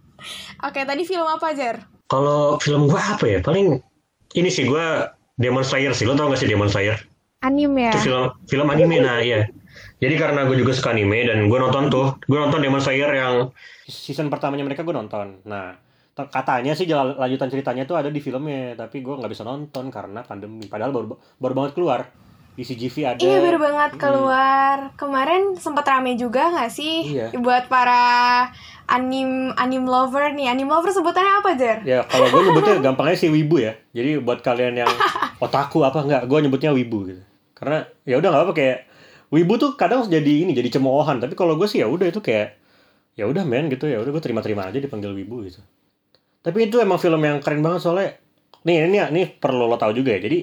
Oke 0.66 0.82
tadi 0.82 1.02
film 1.04 1.22
apa 1.22 1.52
Jer? 1.52 1.84
Kalau 2.06 2.56
film 2.58 2.88
gue 2.88 2.96
apa 2.96 3.22
ya? 3.22 3.38
Paling 3.38 3.78
ini 4.32 4.48
sih 4.48 4.64
gue 4.64 4.84
Demon 5.36 5.62
Slayer 5.62 5.92
sih. 5.92 6.02
Lo 6.02 6.16
tau 6.16 6.26
gak 6.26 6.40
sih 6.40 6.48
Demon 6.48 6.66
Slayer? 6.66 6.96
Anime 7.40 7.80
ya. 7.84 7.92
Itu 7.92 8.00
film 8.04 8.22
film 8.44 8.66
anime 8.68 8.98
nah 8.98 9.18
iya. 9.18 9.46
Jadi 9.98 10.14
karena 10.14 10.42
gue 10.42 10.56
juga 10.56 10.70
suka 10.70 10.90
anime 10.90 11.22
dan 11.22 11.46
gue 11.46 11.58
nonton 11.58 11.86
tuh, 11.86 12.18
gue 12.20 12.34
nonton 12.36 12.58
Demon 12.58 12.78
Slayer 12.78 13.10
yang 13.12 13.50
season 13.84 14.26
pertamanya 14.26 14.62
mereka 14.62 14.82
gue 14.82 14.90
nonton. 14.90 15.42
Nah 15.44 15.74
katanya 16.16 16.74
sih 16.74 16.82
jala- 16.82 17.14
lanjutan 17.16 17.46
ceritanya 17.46 17.82
tuh 17.84 17.94
ada 17.94 18.06
di 18.06 18.18
filmnya, 18.18 18.74
tapi 18.76 19.00
gue 19.00 19.10
nggak 19.12 19.28
bisa 19.28 19.42
nonton 19.42 19.86
karena 19.88 20.22
pandemi. 20.22 20.66
Padahal 20.66 20.90
baru 20.90 21.06
baru 21.36 21.54
banget 21.54 21.72
keluar 21.72 22.00
di 22.52 22.62
CGV 22.64 22.96
ada. 23.06 23.20
Iya 23.20 23.38
baru 23.40 23.58
banget 23.60 23.90
Hmm. 23.92 24.00
keluar 24.00 24.76
kemarin 24.94 25.42
sempat 25.54 25.86
rame 25.86 26.14
juga 26.14 26.50
nggak 26.50 26.70
sih 26.72 26.94
Iya. 27.12 27.30
buat 27.36 27.66
para 27.66 28.02
anim 28.84 29.54
anim 29.54 29.84
lover 29.84 30.30
nih 30.32 30.48
anim 30.48 30.66
lover 30.66 30.90
sebutannya 30.90 31.38
apa 31.38 31.54
Jer? 31.54 31.78
Ya 31.84 32.02
kalau 32.04 32.26
gue 32.28 32.40
nyebutnya 32.44 32.82
gampangnya 32.82 33.14
sih 33.16 33.30
wibu 33.30 33.58
ya. 33.60 33.78
Jadi 33.92 34.18
buat 34.18 34.40
kalian 34.40 34.74
yang 34.76 34.90
otaku 35.38 35.82
apa 35.82 36.02
enggak, 36.02 36.22
gue 36.24 36.38
nyebutnya 36.40 36.70
wibu 36.72 36.98
gitu. 37.06 37.22
Karena 37.58 37.82
ya 38.06 38.16
udah 38.22 38.28
nggak 38.30 38.44
apa 38.46 38.54
kayak 38.54 38.78
wibu 39.34 39.58
tuh 39.58 39.74
kadang 39.74 40.06
jadi 40.06 40.46
ini 40.46 40.54
jadi 40.54 40.78
cemoohan. 40.78 41.18
Tapi 41.18 41.34
kalau 41.34 41.58
gue 41.58 41.66
sih 41.66 41.82
ya 41.82 41.90
udah 41.90 42.06
itu 42.08 42.22
kayak 42.22 42.56
ya 43.18 43.26
udah 43.26 43.42
men 43.42 43.66
gitu 43.68 43.90
ya 43.90 43.98
udah 43.98 44.14
gue 44.14 44.22
terima-terima 44.22 44.70
aja 44.70 44.78
dipanggil 44.78 45.10
wibu 45.12 45.42
gitu. 45.44 45.58
Tapi 46.40 46.70
itu 46.70 46.78
emang 46.78 47.02
film 47.02 47.18
yang 47.20 47.42
keren 47.42 47.60
banget 47.60 47.82
soalnya 47.82 48.14
nih 48.62 48.86
ini 48.86 48.98
ini 49.10 49.22
perlu 49.34 49.66
lo 49.66 49.74
tahu 49.74 49.92
juga 49.92 50.14
ya. 50.14 50.22
Jadi 50.22 50.38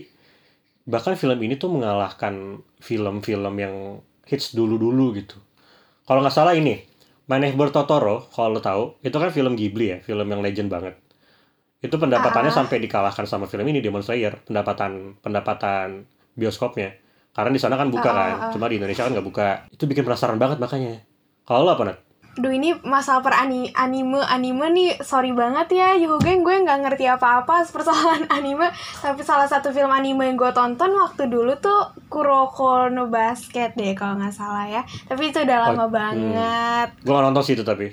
bahkan 0.85 1.17
film 1.17 1.39
ini 1.41 1.57
tuh 1.57 1.71
mengalahkan 1.73 2.61
film-film 2.83 3.55
yang 3.57 3.75
hits 4.27 4.53
dulu-dulu 4.53 5.17
gitu. 5.17 5.37
Kalau 6.05 6.21
nggak 6.21 6.35
salah 6.35 6.53
ini, 6.53 6.77
My 7.25 7.41
Neighbor 7.41 7.73
Totoro, 7.73 8.29
kalau 8.29 8.53
lo 8.53 8.61
tahu, 8.61 9.01
itu 9.01 9.17
kan 9.17 9.33
film 9.33 9.57
Ghibli 9.57 9.89
ya, 9.89 9.97
film 10.05 10.29
yang 10.29 10.45
legend 10.45 10.69
banget. 10.69 10.93
Itu 11.81 11.97
pendapatannya 11.97 12.53
Ah. 12.53 12.57
sampai 12.61 12.77
dikalahkan 12.77 13.25
sama 13.25 13.49
film 13.49 13.65
ini 13.65 13.81
Demon 13.81 14.05
Slayer, 14.05 14.37
pendapatan 14.45 15.17
pendapatan 15.25 16.05
bioskopnya. 16.37 16.93
Karena 17.35 17.51
di 17.51 17.59
sana 17.59 17.75
kan 17.75 17.91
buka 17.91 18.09
ah, 18.09 18.15
kan, 18.15 18.31
ah. 18.39 18.51
cuma 18.55 18.65
di 18.65 18.79
Indonesia 18.79 19.03
kan 19.03 19.11
nggak 19.11 19.27
buka. 19.27 19.47
Itu 19.67 19.85
bikin 19.85 20.01
penasaran 20.01 20.39
banget 20.39 20.55
makanya. 20.55 21.03
Kalau 21.43 21.67
lo 21.67 21.75
apa 21.75 21.83
Nat? 21.83 21.99
Duh 22.35 22.51
ini 22.51 22.75
masalah 22.83 23.23
per 23.23 23.31
ani- 23.31 23.71
anime 23.71 24.19
anime 24.19 24.67
nih 24.67 24.99
sorry 24.99 25.31
banget 25.31 25.71
ya 25.71 25.95
Yuhugeng 25.95 26.43
gue 26.43 26.67
nggak 26.67 26.83
ngerti 26.83 27.07
apa-apa 27.07 27.63
persoalan 27.71 28.27
anime 28.27 28.67
tapi 28.99 29.23
salah 29.23 29.47
satu 29.47 29.71
film 29.71 29.87
anime 29.87 30.19
yang 30.19 30.35
gue 30.35 30.51
tonton 30.51 30.91
waktu 30.91 31.31
dulu 31.31 31.55
tuh 31.55 31.95
Kuroko 32.11 32.91
no 32.91 33.07
Basket 33.07 33.71
deh 33.75 33.95
kalau 33.95 34.19
nggak 34.19 34.35
salah 34.35 34.67
ya 34.67 34.83
tapi 35.07 35.31
itu 35.31 35.39
udah 35.39 35.57
Oh, 35.57 35.63
lama 35.71 35.85
hmm. 35.87 35.95
banget 35.95 36.87
Gue 36.99 37.13
nggak 37.13 37.25
nonton 37.25 37.43
sih 37.43 37.55
itu 37.55 37.63
tapi. 37.63 37.87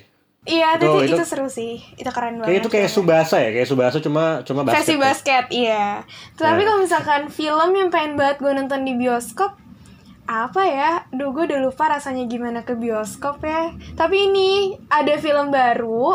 Iya 0.45 0.75
Itu- 0.75 1.01
itu, 1.01 1.13
itu, 1.13 1.23
seru 1.23 1.47
sih 1.47 1.79
itu 1.95 2.09
keren 2.09 2.37
banget 2.37 2.49
Kayak 2.49 2.61
itu 2.61 2.69
kayak. 2.69 2.91
Subasa 2.91 3.37
ya, 3.39 3.51
kayak 3.51 3.69
Subasa 3.69 3.97
cuma 3.99 4.25
cuma 4.43 4.61
basket. 4.63 4.77
versi 4.77 4.93
ya. 4.93 5.01
basket 5.01 5.45
iya 5.51 5.87
tapi 6.33 6.61
Nah. 6.61 6.67
kalau 6.67 6.81
misalkan 6.81 7.23
film 7.29 7.71
yang 7.73 7.89
pengen 7.89 8.15
banget 8.15 8.37
gue 8.39 8.53
nonton 8.53 8.83
di 8.83 8.95
bioskop 8.95 9.55
apa 10.25 10.63
ya 10.63 10.91
Duh 11.11 11.31
gue 11.31 11.45
udah 11.45 11.61
lupa 11.61 11.91
rasanya 11.91 12.25
gimana 12.25 12.63
ke 12.63 12.75
bioskop 12.75 13.39
ya 13.41 13.75
Tapi 13.93 14.17
ini 14.25 14.51
ada 14.89 15.19
film 15.19 15.51
baru 15.51 16.15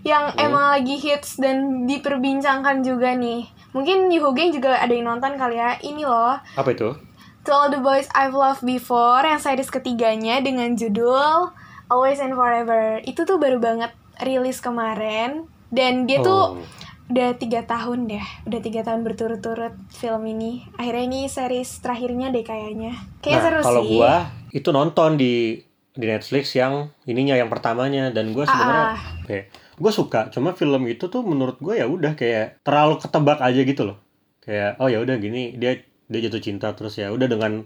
Yang 0.00 0.24
Hmm. 0.30 0.44
emang 0.44 0.66
lagi 0.72 0.94
hits 0.96 1.36
dan 1.36 1.82
diperbincangkan 1.84 2.80
juga 2.80 3.12
nih 3.12 3.50
Mungkin 3.70 4.08
Yuhugeng 4.08 4.50
juga 4.52 4.74
ada 4.74 4.88
yang 4.88 5.10
nonton 5.10 5.34
kali 5.34 5.54
ya 5.54 5.74
Ini 5.76 6.00
loh 6.00 6.38
Apa 6.54 6.70
itu? 6.70 6.94
To 7.42 7.50
All 7.50 7.68
The 7.68 7.78
Boys 7.78 8.06
I've 8.12 8.32
Loved 8.32 8.62
Before 8.62 9.20
Yang 9.20 9.42
series 9.44 9.70
ketiganya 9.70 10.38
dengan 10.38 10.72
judul 10.72 11.50
Always 11.88 12.20
and 12.20 12.36
Forever. 12.36 13.00
Itu 13.02 13.24
tuh 13.24 13.36
baru 13.36 13.58
banget 13.58 13.92
rilis 14.20 14.60
kemarin. 14.60 15.48
Dan 15.68 16.08
dia 16.08 16.20
tuh 16.20 16.56
Oh. 16.56 16.64
udah 17.08 17.36
tiga 17.36 17.64
tahun 17.64 18.08
deh. 18.08 18.24
Udah 18.44 18.60
tiga 18.60 18.80
tahun 18.84 19.04
berturut-turut 19.04 19.72
film 19.90 20.22
ini. 20.24 20.64
Akhirnya 20.76 21.04
ini 21.04 21.20
series 21.26 21.80
terakhirnya 21.80 22.28
deh 22.28 22.44
kayaknya. 22.44 22.92
Kayaknya 23.20 23.36
nah, 23.36 23.44
seru 23.44 23.60
kalau 23.64 23.82
sih. 23.82 23.90
gua 23.96 24.14
itu 24.50 24.68
nonton 24.68 25.16
di 25.16 25.60
di 25.92 26.06
Netflix 26.06 26.54
yang 26.54 26.88
ininya 27.04 27.34
yang 27.34 27.48
pertamanya. 27.48 28.08
Dan 28.08 28.32
gua 28.32 28.44
sebenarnya 28.44 28.86
Ah, 28.92 28.96
apa 28.96 29.30
ya, 29.30 29.42
gua 29.76 29.92
suka. 29.92 30.20
Cuma 30.28 30.52
film 30.52 30.84
itu 30.86 31.08
tuh 31.08 31.20
menurut 31.20 31.56
gue 31.58 31.74
ya 31.74 31.84
udah 31.84 32.12
kayak 32.14 32.60
terlalu 32.62 32.96
ketebak 32.96 33.40
aja 33.40 33.60
gitu 33.60 33.82
loh. 33.84 33.98
Kayak 34.40 34.76
oh 34.78 34.88
ya 34.88 35.00
udah 35.00 35.16
gini 35.16 35.56
dia 35.56 35.76
dia 36.08 36.20
jatuh 36.24 36.40
cinta. 36.40 36.72
Terus 36.72 36.96
ya 36.96 37.08
udah 37.08 37.28
dengan 37.28 37.64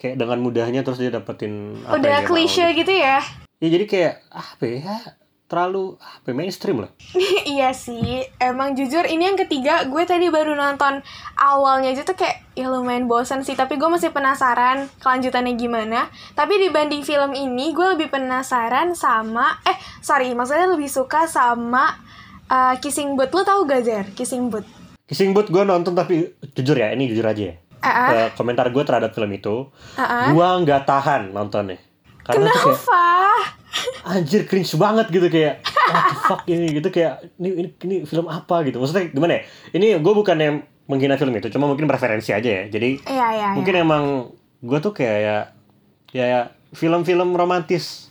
kayak 0.00 0.16
dengan 0.16 0.40
mudahnya 0.40 0.80
terus 0.80 0.96
dia 0.96 1.12
dapetin 1.12 1.76
apa 1.84 1.92
yang 1.92 2.00
udah 2.00 2.08
dia 2.08 2.20
mau 2.24 2.28
klise 2.32 2.66
gitu 2.72 2.92
ya? 2.96 3.20
Ya 3.60 3.68
jadi 3.68 3.84
kayak 3.84 4.14
ah, 4.32 4.48
apa 4.56 4.64
ya 4.64 4.96
terlalu 5.44 5.98
apa 6.00 6.30
ya, 6.30 6.34
mainstream 6.38 6.86
lah. 6.86 6.90
Iya 7.52 7.76
sih 7.76 8.24
emang 8.40 8.72
jujur 8.78 9.04
ini 9.04 9.28
yang 9.28 9.36
ketiga 9.36 9.84
gue 9.84 10.02
tadi 10.08 10.32
baru 10.32 10.56
nonton 10.56 11.04
awalnya 11.36 11.92
aja 11.92 12.06
tuh 12.06 12.16
kayak 12.16 12.40
ya 12.56 12.72
lumayan 12.72 13.10
bosan 13.10 13.44
sih 13.44 13.52
tapi 13.58 13.76
gue 13.76 13.90
masih 13.92 14.08
penasaran 14.08 14.88
kelanjutannya 15.04 15.52
gimana. 15.60 16.08
Tapi 16.32 16.56
dibanding 16.56 17.04
film 17.04 17.36
ini 17.36 17.76
gue 17.76 17.98
lebih 17.98 18.08
penasaran 18.08 18.96
sama 18.96 19.60
eh 19.68 19.76
sorry 20.00 20.32
maksudnya 20.32 20.72
lebih 20.72 20.88
suka 20.88 21.28
sama 21.28 21.92
uh, 22.48 22.72
Kissing 22.80 23.20
Booth. 23.20 23.36
Lo 23.36 23.44
tau 23.44 23.68
gak 23.68 23.84
Zer 23.84 24.06
Kissing 24.16 24.48
Booth? 24.48 24.64
Kissing 25.04 25.36
Booth 25.36 25.52
gue 25.52 25.60
nonton 25.66 25.92
tapi 25.92 26.30
jujur 26.56 26.78
ya 26.78 26.94
ini 26.96 27.10
jujur 27.10 27.26
aja 27.28 27.52
ya 27.52 27.56
Eh, 27.80 28.28
komentar 28.36 28.68
gue 28.68 28.84
terhadap 28.84 29.16
film 29.16 29.32
itu 29.32 29.72
ah, 29.96 30.04
ah. 30.04 30.24
gua 30.36 30.60
nggak 30.60 30.84
tahan 30.84 31.32
nontonnya 31.32 31.80
karena 32.28 32.52
tuh 32.52 32.60
kayak 32.60 32.76
Kenapa? 32.84 33.04
anjir 34.12 34.42
cringe 34.44 34.76
banget 34.76 35.06
gitu 35.08 35.26
kayak 35.32 35.64
what 35.64 36.04
the 36.12 36.16
fuck 36.28 36.42
ini 36.44 36.66
gitu 36.76 36.88
kayak 36.92 37.24
ini 37.40 37.48
ini, 37.56 37.68
ini 37.88 37.96
film 38.04 38.28
apa 38.28 38.60
gitu 38.68 38.82
maksudnya 38.82 39.08
gimana 39.08 39.40
ya 39.40 39.42
ini 39.72 39.86
gue 39.96 40.12
bukannya 40.12 40.60
menghina 40.90 41.16
film 41.16 41.32
itu 41.38 41.48
cuma 41.48 41.70
mungkin 41.70 41.88
preferensi 41.88 42.34
aja 42.34 42.44
ya 42.44 42.64
jadi 42.68 43.00
Iya, 43.00 43.08
iya, 43.08 43.26
iya. 43.32 43.48
mungkin 43.56 43.74
emang 43.78 44.04
gue 44.60 44.78
tuh 44.82 44.92
kayak 44.92 45.18
ya 46.12 46.24
ya, 46.26 46.40
film-film 46.74 47.32
romantis 47.32 48.10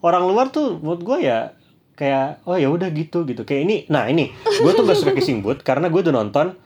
orang 0.00 0.24
luar 0.24 0.48
tuh 0.54 0.78
menurut 0.80 1.02
gue 1.02 1.18
ya 1.28 1.52
kayak 1.98 2.46
oh 2.48 2.56
ya 2.56 2.72
udah 2.72 2.88
gitu 2.94 3.28
gitu 3.28 3.44
kayak 3.44 3.62
ini 3.68 3.76
nah 3.92 4.08
ini 4.08 4.32
gue 4.32 4.72
tuh 4.72 4.88
gak 4.88 4.96
suka 4.96 5.12
Kissing 5.12 5.44
Booth 5.44 5.60
karena 5.60 5.92
gue 5.92 6.00
udah 6.00 6.14
nonton 6.14 6.56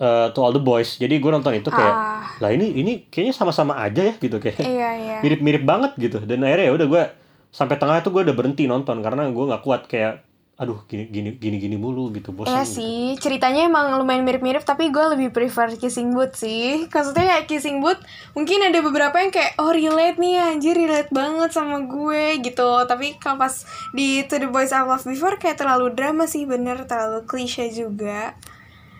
uh, 0.00 0.32
To 0.32 0.40
All 0.40 0.50
the 0.50 0.60
Boys 0.60 0.96
jadi 0.96 1.14
gue 1.14 1.30
nonton 1.30 1.52
itu 1.52 1.68
kayak 1.68 1.92
Ah. 1.92 2.24
lah 2.36 2.50
ini 2.50 2.72
ini 2.74 3.06
kayaknya 3.06 3.32
sama-sama 3.32 3.76
aja 3.76 4.02
ya 4.02 4.14
gitu 4.16 4.36
kayak 4.36 4.58
Iya, 4.58 4.90
iya. 4.96 5.16
mirip-mirip 5.20 5.62
banget 5.62 5.92
gitu 5.94 6.18
dan 6.20 6.40
akhirnya 6.40 6.66
ya 6.66 6.74
udah 6.74 6.86
gue 6.86 7.02
sampai 7.50 7.76
tengah 7.76 7.98
itu 7.98 8.08
gue 8.08 8.22
udah 8.22 8.32
berhenti 8.32 8.64
nonton 8.64 8.98
karena 8.98 9.26
gue 9.26 9.44
nggak 9.44 9.60
kuat 9.60 9.84
kayak 9.84 10.24
aduh 10.54 10.84
gini 10.84 11.08
gini 11.08 11.30
gini 11.34 11.56
gini 11.56 11.72
mulu 11.74 12.12
gitu 12.12 12.36
bosan 12.36 12.52
Iya 12.52 12.62
gitu. 12.62 12.76
sih, 12.76 13.00
ceritanya 13.16 13.64
emang 13.64 13.96
lumayan 13.96 14.28
mirip-mirip 14.28 14.60
tapi 14.60 14.92
gue 14.92 15.04
lebih 15.08 15.32
prefer 15.32 15.72
Kissing 15.72 16.12
Booth 16.12 16.36
sih 16.36 16.84
Maksudnya 16.92 17.24
kayak 17.32 17.48
Kissing 17.48 17.80
Booth 17.80 17.96
mungkin 18.32 18.60
ada 18.60 18.76
beberapa 18.78 19.16
yang 19.16 19.32
kayak 19.32 19.56
oh 19.56 19.72
relate 19.72 20.20
nih 20.20 20.36
anjir 20.52 20.76
relate 20.76 21.08
banget 21.10 21.48
sama 21.50 21.80
gue 21.80 22.44
gitu 22.44 22.84
Tapi 22.84 23.16
kalau 23.16 23.40
pas 23.40 23.56
di 23.90 24.20
To 24.22 24.36
The 24.36 24.46
Boys 24.46 24.68
I 24.70 24.84
Love 24.84 25.00
Before 25.02 25.40
kayak 25.40 25.56
terlalu 25.56 25.90
drama 25.90 26.28
sih 26.28 26.44
bener 26.44 26.84
terlalu 26.84 27.24
klise 27.24 27.72
juga 27.72 28.36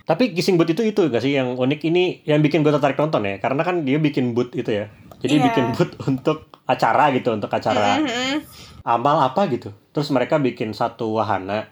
tapi 0.02 0.30
Kissing 0.30 0.54
Booth 0.54 0.69
itu 0.69 0.83
itu 0.85 1.00
gak 1.07 1.21
sih 1.21 1.33
yang 1.33 1.54
unik? 1.54 1.80
Ini 1.83 2.04
yang 2.25 2.40
bikin 2.40 2.61
gue 2.61 2.71
tertarik 2.71 2.97
nonton 2.97 3.23
ya 3.23 3.37
karena 3.37 3.62
kan 3.62 3.83
dia 3.83 3.97
bikin 3.97 4.33
booth 4.33 4.52
itu 4.52 4.69
ya. 4.69 4.87
Jadi 5.19 5.35
Iya. 5.37 5.45
bikin 5.47 5.64
booth 5.73 5.95
untuk 6.09 6.38
acara 6.64 7.11
gitu 7.11 7.30
untuk 7.30 7.49
acara 7.49 7.99
Mhm. 7.99 8.37
amal 8.83 9.21
apa 9.23 9.47
gitu. 9.47 9.71
Terus 9.90 10.09
mereka 10.09 10.37
bikin 10.37 10.71
satu 10.71 11.14
wahana. 11.14 11.69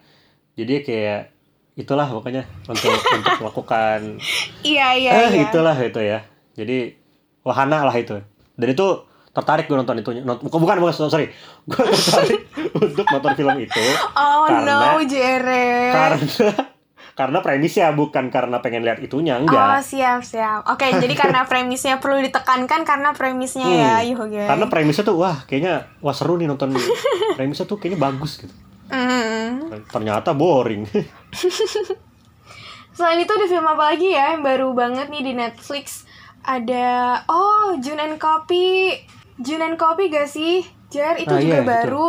Jadi 0.54 0.82
kayak 0.82 1.32
itulah 1.74 2.04
pokoknya 2.04 2.42
untuk 2.64 2.90
untuk 3.16 3.34
melakukan 3.38 4.18
Iya 4.60 4.88
iya 4.94 5.10
eh 5.16 5.30
iya. 5.32 5.42
itulah 5.44 5.74
itu 5.74 6.00
ya. 6.00 6.18
Jadi 6.52 6.94
wahana 7.42 7.82
lah 7.82 7.94
itu. 7.94 8.18
Dan 8.54 8.68
itu 8.68 8.86
tertarik 9.30 9.66
gue 9.66 9.74
nonton 9.74 9.96
itu. 9.96 10.10
Bukan 10.50 10.76
bukan, 10.78 10.92
sorry. 10.92 11.30
Gue 11.70 11.84
tertarik 11.86 12.42
untuk 12.74 13.06
nonton 13.06 13.32
film 13.34 13.54
itu 13.56 13.82
Oh 14.12 14.50
karena- 14.50 14.98
no 14.98 15.04
Jere 15.04 15.94
karena 15.94 16.18
karena 17.18 17.42
premisnya 17.42 17.90
bukan 17.90 18.30
karena 18.30 18.62
pengen 18.62 18.86
lihat 18.86 19.02
itunya 19.02 19.34
Oh 19.34 19.42
enggak 19.42 19.82
siap 19.82 20.22
siap 20.22 20.70
Oke 20.70 20.86
jadi 21.02 21.10
karena 21.12 21.42
premisnya 21.42 21.98
perlu 21.98 22.22
ditekankan 22.22 22.86
karena 22.86 23.10
premisnya 23.10 23.66
ya 23.66 23.94
Hmm. 23.98 24.06
Yuhoge 24.06 24.46
karena 24.46 24.66
premisnya 24.68 25.02
tuh 25.02 25.18
wah 25.18 25.42
kayaknya 25.42 25.90
wah 25.98 26.14
seru 26.14 26.38
nih 26.38 26.46
nonton 26.46 26.78
premisnya 27.36 27.66
tuh 27.66 27.76
kayaknya 27.76 27.98
bagus 28.00 28.38
gitu 28.38 28.54
Mhm. 28.88 29.84
ternyata 29.90 30.32
boring 30.32 30.86
Selain 32.90 33.20
itu 33.20 33.30
ada 33.30 33.46
film 33.46 33.62
apa 33.62 33.94
lagi 33.94 34.10
ya 34.10 34.32
yang 34.32 34.42
baru 34.42 34.72
banget 34.72 35.06
nih 35.06 35.22
di 35.22 35.32
Netflix? 35.32 36.02
Ada 36.40 37.22
oh 37.26 37.78
Jun 37.78 37.94
and 37.96 38.18
Copy. 38.18 38.90
Jun 39.38 39.62
and 39.62 39.76
Copy 39.76 40.08
gak 40.08 40.26
sih? 40.26 40.66
Jar 40.88 41.14
itu 41.14 41.28
Ah, 41.28 41.38
juga 41.38 41.46
iya, 41.46 41.60
itu. 41.60 41.68
baru. 41.68 42.08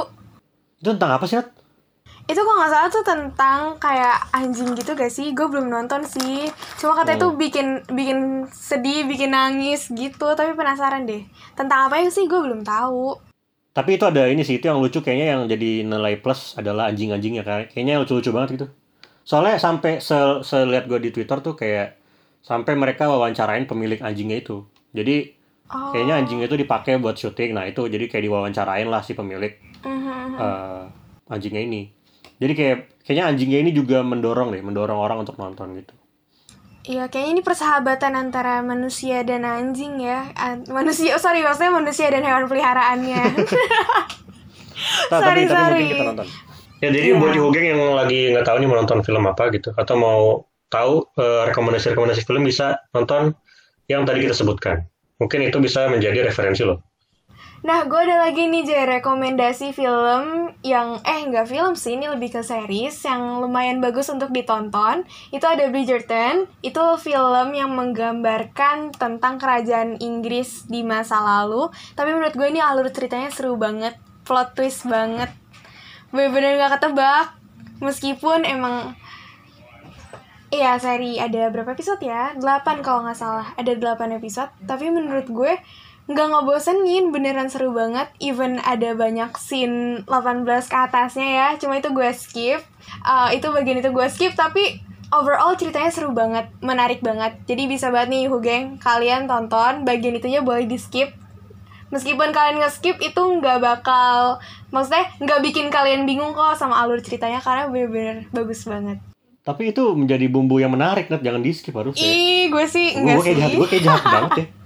itu 0.80 0.89
tentang 0.89 1.12
apa 1.12 1.28
sih 1.28 1.36
Nat? 1.36 1.51
Itu 2.30 2.40
kalau 2.40 2.58
nggak 2.60 2.70
salah 2.70 2.90
tuh 2.90 3.02
tentang 3.02 3.60
kayak 3.78 4.30
anjing 4.32 4.72
gitu 4.72 4.94
gak 4.94 5.10
sih? 5.10 5.34
Gue 5.34 5.50
belum 5.50 5.66
nonton 5.66 6.06
sih. 6.06 6.46
Cuma 6.78 6.94
katanya 6.94 7.18
Oh. 7.20 7.24
tuh 7.26 7.32
bikin 7.36 7.68
bikin 7.90 8.20
sedih, 8.48 9.04
bikin 9.04 9.34
nangis 9.34 9.90
gitu. 9.90 10.30
Tapi 10.30 10.54
penasaran 10.54 11.04
deh. 11.04 11.26
Tentang 11.54 11.90
apa 11.90 12.06
sih? 12.08 12.26
Gue 12.26 12.40
belum 12.40 12.62
tahu. 12.62 13.18
tapi 13.70 13.96
itu 13.96 14.04
ada 14.04 14.28
ini 14.28 14.44
sih 14.44 14.60
itu 14.60 14.66
yang 14.66 14.78
lucu 14.78 15.00
kayaknya 15.00 15.28
yang 15.30 15.42
jadi 15.48 15.88
nilai 15.88 16.20
plus 16.20 16.52
adalah 16.54 16.90
anjing-anjingnya 16.90 17.42
kayak 17.42 17.72
kayaknya 17.72 17.96
lucu-lucu 17.98 18.28
banget 18.30 18.50
gitu 18.54 18.68
soalnya 19.22 19.56
sampai 19.56 20.02
se 20.02 20.18
selihat 20.44 20.84
gue 20.84 21.00
di 21.00 21.10
twitter 21.10 21.40
tuh 21.40 21.54
kayak 21.54 21.96
sampai 22.42 22.76
mereka 22.76 23.08
wawancarain 23.08 23.64
pemilik 23.64 24.02
anjingnya 24.02 24.42
itu 24.42 24.66
jadi 24.92 25.32
Oh. 25.70 25.94
kayaknya 25.94 26.16
anjingnya 26.18 26.50
itu 26.50 26.58
dipakai 26.58 26.98
buat 26.98 27.16
syuting 27.16 27.54
nah 27.54 27.64
itu 27.64 27.86
jadi 27.86 28.10
kayak 28.10 28.26
diwawancarain 28.26 28.90
lah 28.90 29.00
si 29.00 29.14
pemilik 29.14 29.54
Mhm. 29.80 30.36
eh, 30.36 30.84
anjingnya 31.30 31.62
ini 31.62 31.82
jadi 32.39 32.53
kayak 32.55 32.77
kayaknya 33.03 33.25
anjingnya 33.27 33.60
ini 33.62 33.72
juga 33.72 34.01
mendorong 34.01 34.50
deh 34.51 34.62
mendorong 34.63 34.98
orang 34.98 35.24
untuk 35.24 35.36
nonton 35.38 35.75
gitu 35.77 35.93
Iya, 36.79 37.05
kayaknya 37.05 37.31
ini 37.38 37.41
persahabatan 37.46 38.17
antara 38.17 38.65
manusia 38.65 39.22
dan 39.22 39.46
anjing 39.46 40.00
ya. 40.01 40.31
An- 40.34 40.65
manusia, 40.65 41.13
oh, 41.13 41.22
sorry, 41.22 41.43
maksudnya 41.46 41.69
manusia 41.69 42.08
dan 42.10 42.24
hewan 42.25 42.50
peliharaannya. 42.50 43.19
Nah, 45.12 45.19
Sorry, 45.22 45.43
tapi, 45.46 45.51
tapi 45.51 45.53
sorry. 45.53 45.75
mungkin 45.75 45.91
kita 45.93 46.05
nonton. 46.08 46.27
Ya 46.79 46.89
jadi 46.96 47.08
Iya. 47.12 47.19
buat 47.19 47.36
Hugeng 47.36 47.65
yang 47.67 47.81
lagi 47.93 48.31
nggak 48.31 48.46
tahu 48.48 48.58
nih 48.63 48.67
mau 48.72 48.77
nonton 48.79 49.00
film 49.03 49.24
apa 49.27 49.43
gitu 49.51 49.69
atau 49.75 49.96
mau 50.00 50.19
tahu 50.72 51.03
eh, 51.19 51.43
rekomendasi-rekomendasi 51.51 52.24
film 52.24 52.48
bisa 52.48 52.79
nonton 52.96 53.36
yang 53.91 54.08
tadi 54.08 54.24
kita 54.24 54.31
sebutkan. 54.31 54.88
Mungkin 55.19 55.51
itu 55.51 55.60
bisa 55.60 55.91
menjadi 55.91 56.24
referensi 56.24 56.63
loh. 56.63 56.79
Nah, 57.60 57.84
gue 57.92 58.00
ada 58.00 58.24
lagi 58.24 58.48
nih 58.48 58.63
Jay, 58.63 58.88
rekomendasi 58.88 59.75
film 59.75 60.56
yang, 60.63 61.04
eh 61.04 61.28
nggak 61.28 61.44
film 61.44 61.75
sih, 61.75 62.00
ini 62.00 62.08
lebih 62.08 62.32
ke 62.32 62.39
series 62.39 62.96
yang 63.04 63.44
lumayan 63.44 63.84
bagus 63.84 64.08
untuk 64.08 64.32
ditonton. 64.32 65.04
Itu 65.28 65.44
ada 65.44 65.68
Bridgerton, 65.68 66.48
itu 66.63 66.84
film 67.04 67.48
yang 67.51 67.75
menggambarkan 67.75 68.96
tentang 68.96 69.36
kerajaan 69.36 70.00
Inggris 70.00 70.72
di 70.72 70.88
masa 70.88 71.20
lalu. 71.20 71.68
Tapi 72.00 72.16
menurut 72.16 72.32
gue 72.32 72.48
ini 72.48 72.63
alur 72.63 72.88
ceritanya 72.96 73.28
seru 73.28 73.60
banget, 73.60 74.00
plot 74.24 74.56
twist 74.56 74.88
banget. 74.88 75.28
Bener-bener 76.16 76.63
gak 76.63 76.80
ketebak, 76.80 77.36
meskipun 77.84 78.48
emang 78.48 78.96
Iya, 80.50 80.82
seri 80.82 81.22
ada 81.22 81.46
berapa 81.54 81.78
episode 81.78 82.01
ya? 82.01 82.34
8 82.34 82.82
kalau 82.82 83.06
nggak 83.06 83.13
salah. 83.13 83.54
Ada 83.54 83.78
8 83.78 84.18
episode. 84.18 84.50
Tapi 84.66 84.89
menurut 84.89 85.30
gue 85.30 85.54
nggak 86.10 86.28
ngebosenin, 86.34 87.13
beneran 87.13 87.54
seru 87.54 87.70
banget. 87.70 88.10
Even 88.18 88.58
ada 88.66 88.98
banyak 88.98 89.30
scene 89.38 90.01
18 90.10 90.46
ke 90.66 90.78
atasnya 90.78 91.28
ya. 91.30 91.48
Cuma 91.62 91.78
itu 91.78 91.94
gue 91.94 92.10
skip. 92.18 92.62
Uh, 93.06 93.30
itu 93.30 93.46
bagian 93.54 93.78
itu 93.78 93.94
gue 93.94 94.08
skip, 94.10 94.34
tapi 94.34 94.82
overall 95.13 95.54
ceritanya 95.54 95.94
seru 95.94 96.10
banget, 96.10 96.50
menarik 96.66 97.06
banget. 97.06 97.38
Jadi 97.46 97.70
bisa 97.70 97.94
banget 97.94 98.10
nih 98.18 98.25
Hugeng, 98.25 98.82
kalian 98.82 99.30
tonton 99.30 99.86
bagian 99.86 100.18
itunya 100.18 100.42
boleh 100.42 100.66
di 100.66 100.82
skip. 100.82 101.13
Meskipun 101.89 102.30
kalian 102.30 102.62
nge-skip 102.62 103.01
itu 103.01 103.18
nggak 103.18 103.66
bakal, 103.66 104.38
maksudnya 104.70 105.10
nggak 105.18 105.42
bikin 105.42 105.74
kalian 105.74 106.06
bingung 106.06 106.38
kok 106.38 106.54
sama 106.54 106.78
alur 106.86 107.01
ceritanya 107.01 107.42
karena 107.42 107.66
bener-bener 107.66 108.30
bagus 108.30 108.62
banget. 108.70 109.01
Tapi 109.42 109.74
itu 109.74 109.98
menjadi 109.98 110.30
bumbu 110.30 110.62
yang 110.62 110.70
menarik, 110.70 111.10
Nat. 111.10 111.25
Jangan 111.25 111.42
di 111.42 111.50
skip 111.50 111.74
harus 111.74 111.98
ya. 111.98 112.06
Ih, 112.06 112.54
gue 112.54 112.66
sih 112.70 112.94
Gue 112.94 113.18
kayak 113.25 113.38
jahat, 113.42 113.51
gue 113.58 113.68
kayak 113.70 113.84
jahat 113.86 114.04
banget 114.06 114.32
ya. 114.38 114.46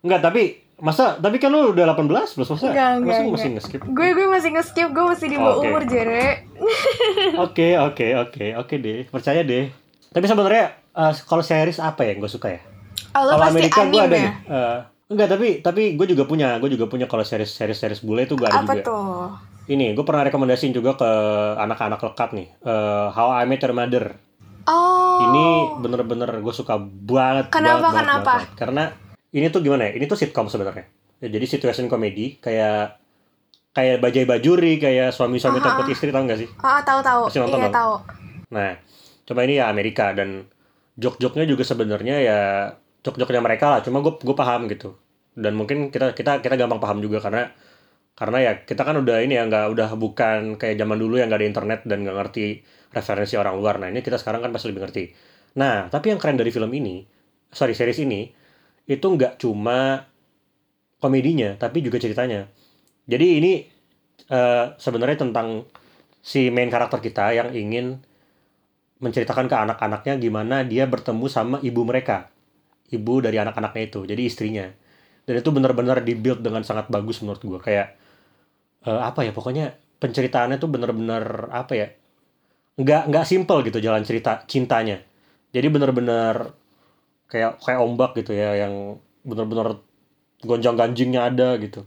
Enggak, 0.00 0.20
tapi 0.22 0.42
masa 0.80 1.20
tapi 1.20 1.36
kan 1.36 1.52
lu 1.52 1.76
udah 1.76 1.92
18 1.92 2.08
plus 2.08 2.48
masa 2.48 2.72
Enggak, 2.72 2.90
enggak, 2.96 3.04
masa 3.04 3.20
enggak. 3.20 3.34
masih 3.34 3.48
nge-skip? 3.52 3.80
Gue 3.86 4.08
gue 4.10 4.26
masih 4.26 4.50
nge-skip, 4.50 4.88
gue 4.90 5.04
masih 5.04 5.26
di 5.28 5.36
bawah 5.36 5.56
Oke. 5.56 5.66
umur 5.66 5.82
Jere. 5.84 6.48
Oke, 7.44 7.68
oke, 7.76 8.06
oke, 8.18 8.46
oke 8.56 8.74
deh. 8.76 9.00
Percaya 9.06 9.40
deh. 9.40 9.68
Tapi 10.08 10.24
sebenarnya 10.24 10.64
eh, 10.90 11.12
kalau 11.22 11.40
series 11.40 11.78
apa 11.78 12.02
ya 12.02 12.12
yang 12.12 12.20
gue 12.20 12.28
suka 12.28 12.48
ya? 12.48 12.60
Oh, 13.12 13.26
Kalau 13.26 13.44
Amerika 13.44 13.84
gue 13.84 14.00
ada 14.00 14.16
ya? 14.16 14.30
Eh, 14.40 14.78
enggak, 15.08 15.28
tapi 15.28 15.48
tapi 15.60 15.82
gue 15.94 16.06
juga 16.06 16.24
punya, 16.24 16.56
gue 16.56 16.70
juga 16.70 16.86
punya 16.86 17.04
kalau 17.04 17.22
series 17.22 17.48
series 17.48 17.76
series 17.76 18.00
bule 18.00 18.24
itu 18.24 18.34
gue 18.34 18.44
ada 18.44 18.60
Apa 18.60 18.74
juga. 18.74 18.84
tuh? 18.84 19.28
Ini 19.66 19.94
gue 19.94 20.02
pernah 20.02 20.26
rekomendasiin 20.26 20.72
juga 20.72 20.96
ke 20.96 21.10
anak-anak 21.58 22.00
lekat 22.02 22.30
nih. 22.32 22.48
Eh, 22.58 23.06
How 23.10 23.36
I 23.36 23.44
Met 23.44 23.60
Your 23.60 23.72
Mother. 23.72 24.06
Oh. 24.64 25.18
Ini 25.22 25.46
bener-bener 25.78 26.30
gue 26.38 26.54
suka 26.54 26.76
banget. 26.80 27.48
Kenapa, 27.48 27.80
banget, 27.80 27.82
banget, 27.82 28.00
kenapa? 28.00 28.24
banget. 28.30 28.48
Karena 28.54 28.82
ini 29.30 29.46
tuh 29.50 29.60
gimana 29.62 29.90
ya? 29.90 29.92
Ini 29.98 30.04
tuh 30.10 30.18
sitcom 30.18 30.50
sebenarnya. 30.50 30.86
Ya, 31.20 31.28
jadi 31.28 31.46
situation 31.46 31.86
komedi 31.86 32.40
kayak 32.40 32.98
kayak 33.70 34.02
bajai 34.02 34.26
bajuri, 34.26 34.82
kayak 34.82 35.14
suami-suami 35.14 35.62
Aha. 35.62 35.66
takut 35.70 35.86
istri 35.92 36.10
tau 36.10 36.26
gak 36.26 36.40
sih? 36.40 36.48
Ah, 36.58 36.82
tahu 36.82 37.00
tahu. 37.04 37.22
Pasti 37.30 37.38
nonton 37.38 37.60
Iya, 37.62 37.70
tahu. 37.70 37.92
Nah, 38.50 38.72
coba 39.28 39.40
ini 39.46 39.62
ya 39.62 39.70
Amerika 39.70 40.10
dan 40.10 40.50
jok-joknya 40.98 41.46
juga 41.46 41.62
sebenarnya 41.62 42.16
ya 42.18 42.38
jok-joknya 43.06 43.40
mereka 43.40 43.78
lah. 43.78 43.80
Cuma 43.86 44.02
gue 44.02 44.16
gue 44.18 44.36
paham 44.36 44.66
gitu. 44.66 44.98
Dan 45.38 45.54
mungkin 45.54 45.94
kita 45.94 46.18
kita 46.18 46.42
kita 46.42 46.54
gampang 46.58 46.82
paham 46.82 46.98
juga 46.98 47.22
karena 47.22 47.54
karena 48.18 48.38
ya 48.42 48.52
kita 48.66 48.82
kan 48.82 48.98
udah 49.00 49.22
ini 49.22 49.38
ya 49.38 49.46
nggak 49.46 49.70
udah 49.72 49.88
bukan 49.96 50.58
kayak 50.60 50.76
zaman 50.76 50.98
dulu 50.98 51.16
yang 51.16 51.30
nggak 51.30 51.40
ada 51.40 51.48
internet 51.48 51.80
dan 51.86 52.02
nggak 52.04 52.16
ngerti 52.18 52.66
referensi 52.90 53.38
orang 53.38 53.54
luar. 53.56 53.78
Nah 53.78 53.88
ini 53.88 54.02
kita 54.02 54.18
sekarang 54.18 54.42
kan 54.42 54.50
pasti 54.50 54.68
lebih 54.68 54.82
ngerti. 54.84 55.04
Nah 55.56 55.86
tapi 55.88 56.10
yang 56.10 56.18
keren 56.18 56.36
dari 56.36 56.50
film 56.50 56.68
ini, 56.74 57.06
sorry 57.54 57.72
series 57.72 58.02
ini 58.02 58.39
itu 58.86 59.06
nggak 59.06 59.40
cuma 59.42 60.06
komedinya 61.00 61.56
tapi 61.56 61.80
juga 61.80 61.96
ceritanya. 61.98 62.46
Jadi 63.08 63.26
ini 63.40 63.52
eh, 64.30 64.64
sebenarnya 64.76 65.18
tentang 65.26 65.66
si 66.20 66.52
main 66.52 66.68
karakter 66.68 67.00
kita 67.00 67.32
yang 67.32 67.48
ingin 67.56 67.98
menceritakan 69.00 69.48
ke 69.48 69.56
anak-anaknya 69.56 70.14
gimana 70.20 70.56
dia 70.62 70.84
bertemu 70.84 71.26
sama 71.26 71.56
ibu 71.64 71.82
mereka. 71.88 72.28
Ibu 72.92 73.24
dari 73.24 73.40
anak-anaknya 73.40 73.82
itu 73.88 74.00
jadi 74.04 74.22
istrinya. 74.22 74.66
Dan 75.24 75.34
itu 75.40 75.50
benar-benar 75.54 76.04
dibuild 76.04 76.44
dengan 76.44 76.60
sangat 76.66 76.90
bagus 76.92 77.24
menurut 77.24 77.40
gue 77.40 77.60
kayak 77.60 77.88
eh, 78.86 79.00
apa 79.00 79.24
ya 79.24 79.32
pokoknya 79.32 79.72
penceritaannya 80.00 80.56
tuh 80.60 80.70
benar-benar 80.72 81.52
apa 81.52 81.72
ya 81.76 81.88
nggak 82.80 83.02
nggak 83.12 83.24
simple 83.28 83.60
gitu 83.64 83.80
jalan 83.80 84.04
cerita 84.04 84.44
cintanya. 84.44 85.00
Jadi 85.50 85.66
benar-benar 85.72 86.54
kayak 87.30 87.62
kayak 87.62 87.80
ombak 87.80 88.12
gitu 88.14 88.34
ya 88.34 88.66
yang 88.66 88.98
benar-benar 89.22 89.78
gonjang 90.42 90.74
ganjingnya 90.74 91.30
ada 91.30 91.56
gitu 91.56 91.86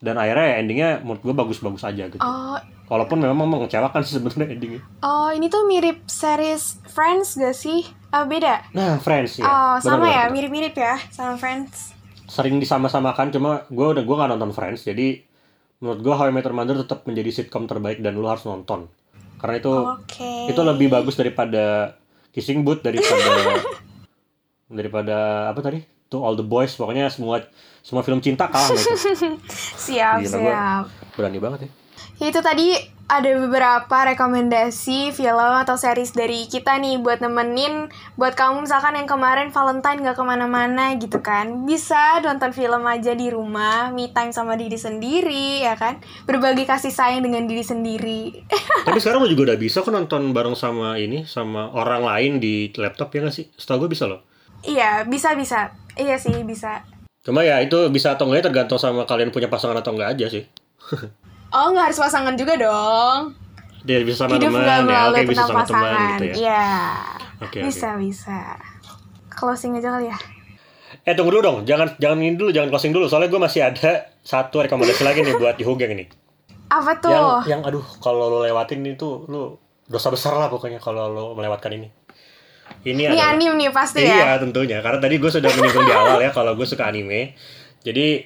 dan 0.00 0.18
akhirnya 0.18 0.46
ya 0.48 0.56
endingnya 0.58 0.90
menurut 1.04 1.22
gue 1.22 1.34
bagus-bagus 1.36 1.84
aja 1.84 2.10
gitu 2.10 2.18
Oh, 2.18 2.58
walaupun 2.88 3.20
memang 3.20 3.46
mengecewakan 3.46 4.02
sih 4.02 4.18
sebenarnya 4.18 4.56
endingnya 4.56 4.82
oh 5.00 5.30
ini 5.30 5.46
tuh 5.46 5.62
mirip 5.64 6.02
series 6.08 6.82
Friends 6.88 7.36
gak 7.36 7.54
sih? 7.54 7.86
Ah, 8.12 8.28
beda. 8.28 8.60
Nah, 8.76 9.00
Friends 9.00 9.40
ya. 9.40 9.44
oh, 9.44 9.74
sama 9.80 10.04
Benar-benar. 10.04 10.12
ya, 10.12 10.22
mirip-mirip 10.28 10.74
ya 10.76 11.00
sama 11.08 11.40
Friends. 11.40 11.96
Sering 12.28 12.60
disama-samakan, 12.60 13.32
cuma 13.32 13.64
gue 13.64 13.86
udah 13.88 14.04
gue 14.04 14.16
gak 14.20 14.28
nonton 14.28 14.52
Friends, 14.52 14.84
jadi 14.84 15.24
menurut 15.80 16.04
gue 16.04 16.12
How 16.12 16.28
I 16.28 16.32
Met 16.32 16.44
Your 16.44 16.52
Mother 16.52 16.76
tetap 16.78 17.08
menjadi 17.08 17.32
sitcom 17.32 17.64
terbaik 17.64 18.04
dan 18.04 18.12
lu 18.12 18.28
harus 18.28 18.44
nonton. 18.44 18.92
Karena 19.40 19.56
itu 19.56 19.72
Oke. 19.72 20.52
itu 20.52 20.60
lebih 20.60 20.92
bagus 20.92 21.16
daripada 21.16 21.96
Kissing 22.30 22.60
Booth 22.62 22.84
daripada 22.84 23.64
daripada 24.72 25.48
apa 25.52 25.60
tadi? 25.60 25.84
To 26.12 26.20
All 26.20 26.36
the 26.36 26.44
Boys, 26.44 26.76
pokoknya 26.76 27.08
semua 27.08 27.40
semua 27.80 28.04
film 28.04 28.20
cinta 28.20 28.48
kalah. 28.48 28.68
Siap, 29.88 30.20
Gila, 30.22 30.28
siap. 30.28 30.84
Berani 31.16 31.40
banget 31.40 31.60
ya. 31.64 31.70
Ya, 32.20 32.26
Itu 32.28 32.44
tadi 32.44 32.76
ada 33.12 33.28
beberapa 33.44 33.96
rekomendasi 34.14 35.12
film 35.12 35.52
atau 35.60 35.76
series 35.76 36.16
dari 36.16 36.48
kita 36.48 36.80
nih 36.80 36.96
buat 36.96 37.20
nemenin 37.20 37.92
buat 38.16 38.32
kamu 38.32 38.64
misalkan 38.64 38.96
yang 38.96 39.04
kemarin 39.04 39.52
Valentine 39.52 40.00
gak 40.00 40.16
ke 40.16 40.24
mana-mana 40.24 40.96
gitu 40.96 41.20
kan 41.20 41.68
bisa 41.68 42.24
nonton 42.24 42.56
film 42.56 42.88
aja 42.88 43.12
di 43.12 43.28
rumah 43.28 43.92
me 43.92 44.08
time 44.16 44.32
sama 44.32 44.56
diri 44.56 44.80
sendiri 44.80 45.60
ya 45.60 45.76
kan 45.76 46.00
berbagi 46.24 46.64
kasih 46.64 46.88
sayang 46.88 47.20
dengan 47.20 47.44
diri 47.44 47.60
sendiri 47.60 48.48
Tapi 48.88 48.98
sekarang 48.98 49.22
lu 49.22 49.30
juga 49.30 49.52
udah 49.52 49.58
bisa 49.60 49.84
kok 49.84 49.94
nonton 49.94 50.34
bareng 50.34 50.58
sama 50.58 50.98
ini 50.98 51.22
sama 51.22 51.70
orang 51.70 52.02
lain 52.02 52.32
di 52.42 52.72
laptop 52.74 53.14
ya 53.14 53.22
nggak 53.22 53.34
sih? 53.34 53.46
Setahu 53.54 53.86
gue 53.86 53.94
bisa 53.94 54.10
loh. 54.10 54.26
Iya 54.66 55.02
bisa 55.06 55.34
bisa. 55.34 55.74
Iya 55.92 56.16
sih 56.16 56.34
bisa. 56.46 56.82
Cuma 57.22 57.46
ya 57.46 57.62
itu 57.62 57.78
bisa 57.94 58.18
atau 58.18 58.26
enggaknya 58.26 58.50
tergantung 58.50 58.80
sama 58.80 59.06
kalian 59.06 59.30
punya 59.30 59.46
pasangan 59.46 59.78
atau 59.78 59.94
enggak 59.94 60.18
aja 60.18 60.26
sih. 60.26 60.44
oh 61.54 61.66
nggak 61.70 61.92
harus 61.92 62.00
pasangan 62.00 62.34
juga 62.34 62.58
dong. 62.58 63.36
Dia 63.82 64.02
bisa 64.06 64.26
sama 64.26 64.38
hidup 64.38 64.54
teman, 64.54 64.86
nggak 64.86 64.94
ya. 64.94 65.10
oke 65.10 65.20
bisa 65.26 65.42
tentang 65.42 65.50
sama 65.50 65.62
teman 65.66 65.82
pasangan. 65.82 66.18
gitu 66.18 66.24
ya. 66.24 66.34
iya. 66.38 66.70
Oke, 67.42 67.58
bisa 67.66 67.88
bisa. 67.98 68.38
Closing 69.34 69.74
aja 69.74 69.98
kali 69.98 70.06
ya. 70.06 70.18
Eh 71.02 71.18
tunggu 71.18 71.34
dulu 71.34 71.42
dong, 71.42 71.58
jangan 71.66 71.98
jangan 71.98 72.22
ini 72.22 72.38
dulu, 72.38 72.54
jangan 72.54 72.70
closing 72.70 72.94
dulu. 72.94 73.10
Soalnya 73.10 73.34
gue 73.34 73.42
masih 73.42 73.60
ada 73.66 74.14
satu 74.22 74.62
rekomendasi 74.62 75.02
lagi 75.02 75.26
nih 75.26 75.34
buat 75.34 75.58
di 75.58 75.66
Hugeng 75.66 75.98
ini. 75.98 76.06
apa 76.72 76.96
tuh? 77.04 77.12
Yang 77.12 77.26
yang 77.52 77.60
aduh 77.68 77.84
kalau 78.00 78.32
lo 78.32 78.38
lewatin 78.48 78.80
itu 78.86 79.28
lu 79.28 79.60
dosa 79.84 80.08
besar 80.08 80.38
lah 80.40 80.48
pokoknya 80.48 80.80
kalau 80.80 81.10
lo 81.10 81.24
melewatan 81.34 81.82
ini. 81.82 81.88
Ini, 82.80 82.92
ini 82.92 83.02
adalah- 83.12 83.30
anim 83.32 83.52
nih 83.54 83.70
pasti 83.70 84.00
Iya 84.00 84.16
ya 84.16 84.36
tentunya, 84.36 84.78
karena 84.80 84.98
tadi 84.98 85.14
gue 85.16 85.30
sudah 85.30 85.50
menyinggung 85.50 85.84
di 85.84 85.94
awal 85.94 86.18
ya 86.18 86.30
kalau 86.30 86.52
gue 86.52 86.64
suka 86.64 86.86
anime. 86.86 87.36
Jadi 87.80 88.24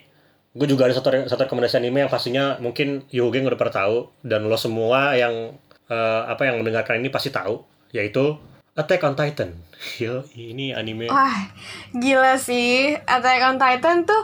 gue 0.57 0.67
juga 0.67 0.89
ada 0.89 0.95
satu 0.95 1.27
satu 1.27 1.45
rekomendasi 1.45 1.77
anime 1.77 2.01
yang 2.01 2.11
pastinya 2.11 2.57
mungkin 2.57 3.05
Yogeng 3.11 3.45
udah 3.45 3.57
pernah 3.57 3.77
tahu 3.85 3.97
dan 4.23 4.47
lo 4.47 4.57
semua 4.57 5.13
yang 5.13 5.53
eh, 5.87 6.23
apa 6.27 6.43
yang 6.45 6.59
mendengarkan 6.59 6.99
ini 6.99 7.09
pasti 7.09 7.31
tahu, 7.31 7.63
yaitu 7.91 8.35
Attack 8.75 9.03
on 9.03 9.15
Titan. 9.15 9.51
Yo, 10.03 10.25
ini 10.33 10.73
anime. 10.73 11.09
Wah, 11.09 11.49
gila 11.93 12.37
sih. 12.37 12.93
Attack 12.95 13.41
on 13.41 13.57
Titan 13.57 14.05
tuh 14.05 14.23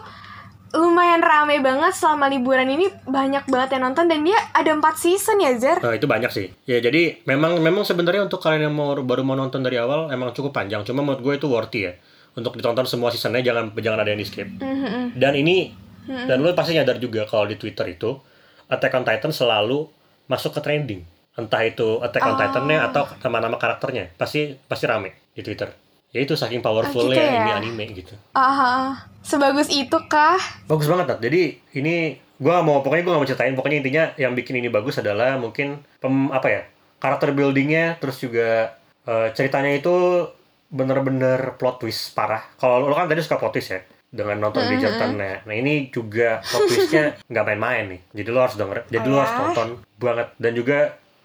lumayan 0.73 1.21
rame 1.21 1.61
banget 1.61 1.93
selama 1.93 2.33
liburan 2.33 2.65
ini 2.65 2.89
banyak 3.05 3.45
banget 3.45 3.77
yang 3.77 3.93
nonton 3.93 4.09
dan 4.09 4.25
dia 4.25 4.41
ada 4.57 4.73
4 4.73 4.81
season 4.97 5.37
ya 5.41 5.53
Zer 5.61 5.79
Nah, 5.85 5.93
itu 5.93 6.09
banyak 6.09 6.33
sih. 6.33 6.49
Ya, 6.65 6.81
jadi 6.81 7.21
memang 7.29 7.61
memang 7.61 7.85
sebenarnya 7.85 8.25
untuk 8.25 8.41
kalian 8.41 8.73
yang 8.73 8.75
mau 8.75 8.97
baru 8.97 9.21
mau 9.21 9.37
nonton 9.37 9.61
dari 9.61 9.77
awal 9.77 10.09
emang 10.09 10.33
cukup 10.33 10.57
panjang. 10.57 10.81
Cuma 10.89 11.05
menurut 11.05 11.21
gue 11.21 11.35
itu 11.37 11.47
worthy 11.49 11.81
ya. 11.89 11.93
Untuk 12.33 12.57
ditonton 12.57 12.89
semua 12.89 13.13
seasonnya 13.13 13.45
jangan 13.45 13.77
jangan 13.77 14.01
ada 14.01 14.11
yang 14.17 14.21
di 14.21 14.29
skip. 14.29 14.49
Mhm. 14.49 15.21
Dan 15.21 15.37
ini 15.37 15.77
dan 16.03 16.43
lu 16.43 16.51
pasti 16.57 16.75
nyadar 16.75 16.99
juga 16.99 17.29
kalau 17.29 17.47
di 17.47 17.55
Twitter 17.55 17.95
itu 17.95 18.19
Attack 18.67 18.97
on 18.97 19.05
Titan 19.05 19.31
selalu 19.31 19.87
masuk 20.27 20.57
ke 20.57 20.61
trending. 20.65 21.05
Entah 21.37 21.63
itu 21.63 22.01
Attack 22.01 22.25
on 22.25 22.35
Oh. 22.35 22.41
Titan-nya 22.41 22.89
atau 22.89 23.05
nama-nama 23.21 23.61
karakternya. 23.61 24.17
Pasti 24.17 24.57
pasti 24.67 24.89
rame 24.89 25.31
di 25.37 25.45
Twitter. 25.45 25.82
Ya 26.13 26.21
itu 26.21 26.37
saking 26.37 26.61
gitu 26.61 26.69
powerfulnya 26.69 27.17
ya? 27.17 27.33
ini 27.41 27.51
anime 27.57 27.85
gitu. 27.97 28.13
Aha, 28.37 29.01
sebagus 29.25 29.73
itu 29.73 29.97
kah? 30.13 30.37
Bagus 30.69 30.85
banget, 30.85 31.09
Nat. 31.09 31.21
Jadi 31.25 31.57
ini 31.73 32.21
gua 32.37 32.61
nggak 32.61 32.67
mau 32.69 32.85
pokoknya 32.85 33.03
gua 33.03 33.13
nggak 33.17 33.23
mau 33.25 33.31
ceritain. 33.33 33.55
Pokoknya 33.57 33.79
intinya 33.81 34.05
yang 34.21 34.37
bikin 34.37 34.61
ini 34.61 34.69
bagus 34.69 35.01
adalah 35.01 35.41
mungkin 35.41 35.81
pem, 35.99 36.29
apa 36.29 36.49
ya 36.53 36.63
karakter 37.01 37.33
buildingnya, 37.33 37.97
terus 37.97 38.21
juga 38.21 38.77
eh, 39.09 39.29
ceritanya 39.33 39.73
itu 39.73 40.29
bener-bener 40.69 41.57
plot 41.57 41.81
twist 41.81 42.13
parah. 42.13 42.45
Kalau 42.57 42.85
lo 42.85 42.93
kan 42.93 43.09
tadi 43.09 43.25
suka 43.25 43.41
plot 43.41 43.57
twist 43.57 43.73
ya. 43.73 43.81
dengan 44.13 44.37
nonton 44.37 44.69
Bridgerton 44.69 45.17
nah, 45.17 45.41
nah 45.41 45.57
ini 45.57 45.89
juga 45.89 46.45
plot 46.45 46.69
twistnya 46.69 47.17
nggak 47.33 47.45
main-main 47.49 47.85
nih 47.97 48.01
jadi 48.13 48.29
lo 48.29 48.45
harus 48.45 48.61
denger 48.61 48.85
jadi 48.93 49.09
lo 49.09 49.17
Oh 49.17 49.21
harus 49.25 49.33
ya? 49.33 49.41
nonton 49.41 49.69
banget 49.97 50.29
dan 50.37 50.53
juga 50.53 50.79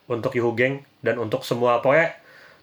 untuk 0.08 0.32
Yuhu 0.32 0.56
Geng 0.56 0.80
dan 1.04 1.19
untuk 1.19 1.43
semua 1.43 1.84
pokoknya 1.84 2.15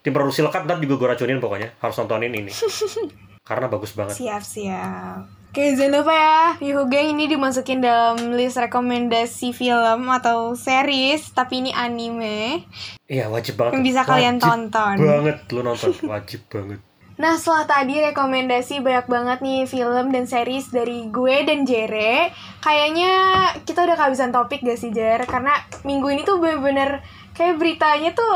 tim 0.05 0.13
produksi 0.13 0.45
lekat 0.45 0.63
ntar 0.63 0.77
juga 0.79 0.95
gue 0.95 1.09
racunin 1.11 1.41
pokoknya 1.41 1.73
harus 1.81 1.97
nontonin 1.97 2.29
ini 2.31 2.53
karena 3.49 3.67
bagus 3.67 3.93
banget 3.93 4.15
Siap 4.15 4.43
siap. 4.43 5.25
Oke, 5.49 5.71
jangan 5.73 6.03
lupa 6.03 6.11
ya, 6.11 6.39
Yuhu 6.59 6.91
Gang 6.91 7.15
ini 7.15 7.31
dimasukin 7.31 7.79
dalam 7.79 8.35
list 8.35 8.59
rekomendasi 8.59 9.55
film 9.55 10.11
atau 10.11 10.51
series, 10.53 11.31
tapi 11.31 11.63
ini 11.63 11.71
anime. 11.71 12.67
iya 13.07 13.31
wajib 13.31 13.55
banget 13.55 13.79
Yang 13.79 13.85
bisa 13.87 14.03
kalian 14.03 14.37
Wajib 14.37 14.49
tonton. 14.51 14.95
banget 14.99 15.39
lo 15.49 15.61
nonton 15.63 15.91
wajib 16.11 16.43
banget 16.49 16.83
Nah, 17.15 17.39
setelah 17.39 17.63
tadi 17.63 18.03
rekomendasi 18.03 18.83
banyak 18.83 19.07
banget 19.07 19.39
nih 19.39 19.63
film 19.65 20.11
dan 20.11 20.27
series 20.27 20.75
dari 20.75 21.07
gue 21.07 21.47
dan 21.47 21.63
Jere. 21.63 22.35
Kayaknya 22.59 23.13
kita 23.63 23.87
udah 23.87 23.95
kehabisan 23.95 24.35
topik 24.35 24.67
gak 24.67 24.75
sih, 24.75 24.91
Jer? 24.91 25.23
Karena 25.23 25.55
minggu 25.87 26.11
ini 26.11 26.27
tuh 26.27 26.43
bener-bener 26.43 27.07
kayak 27.31 27.55
beritanya 27.55 28.11
tuh 28.11 28.35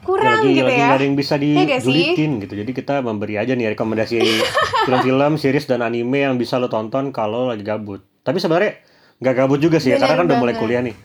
kurang 0.00 0.40
lagi 0.42 0.56
gitu 0.56 0.66
lagi 0.66 0.80
ya. 0.80 0.86
nggak 0.88 0.98
ada 0.98 1.06
yang 1.06 1.16
bisa 1.18 1.34
gak 1.36 1.40
sih? 1.42 1.54
dijulitin 1.84 2.30
gitu 2.40 2.54
jadi 2.56 2.70
kita 2.72 2.94
memberi 3.04 3.34
aja 3.36 3.52
nih 3.52 3.76
rekomendasi 3.76 4.16
film-film 4.88 5.32
series 5.36 5.66
dan 5.68 5.84
anime 5.84 6.24
yang 6.24 6.34
bisa 6.40 6.56
lo 6.56 6.72
tonton 6.72 7.12
kalau 7.12 7.52
lagi 7.52 7.64
gabut 7.64 8.00
tapi 8.24 8.40
sebenarnya 8.40 8.80
nggak 9.20 9.34
gabut 9.36 9.60
juga 9.60 9.76
sih 9.76 9.92
ya 9.92 10.00
karena 10.00 10.16
kan 10.16 10.26
udah 10.28 10.38
mulai 10.40 10.56
kuliah 10.56 10.82
nih 10.84 10.96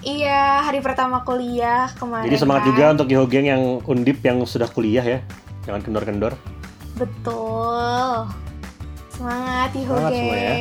Iya, 0.00 0.64
hari 0.64 0.80
pertama 0.80 1.20
kuliah 1.28 1.92
kemarin. 2.00 2.24
jadi 2.24 2.40
semangat 2.40 2.64
kan. 2.64 2.68
juga 2.72 2.84
untuk 2.96 3.08
Yoho 3.12 3.28
Geng 3.28 3.52
yang 3.52 3.84
undip 3.84 4.24
yang 4.24 4.40
sudah 4.48 4.64
kuliah 4.64 5.04
ya 5.04 5.20
jangan 5.68 5.84
kendor-kendor 5.84 6.32
Betul. 6.96 8.24
Semangat 9.12 9.72
Yuhu 9.76 9.92
Semangat 9.92 10.12
semua 10.16 10.36
ya. 10.36 10.54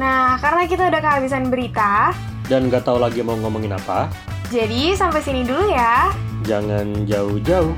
Nah, 0.00 0.40
karena 0.40 0.62
kita 0.64 0.82
udah 0.88 1.00
kehabisan 1.04 1.52
berita, 1.52 2.12
dan 2.48 2.72
nggak 2.72 2.80
tahu 2.80 2.96
lagi 2.96 3.20
mau 3.20 3.36
ngomongin 3.36 3.76
apa 3.76 4.08
jadi 4.48 4.96
sampai 4.96 5.20
sini 5.20 5.44
dulu 5.44 5.68
ya. 5.68 6.08
jangan 6.48 7.04
jauh-jauh 7.04 7.76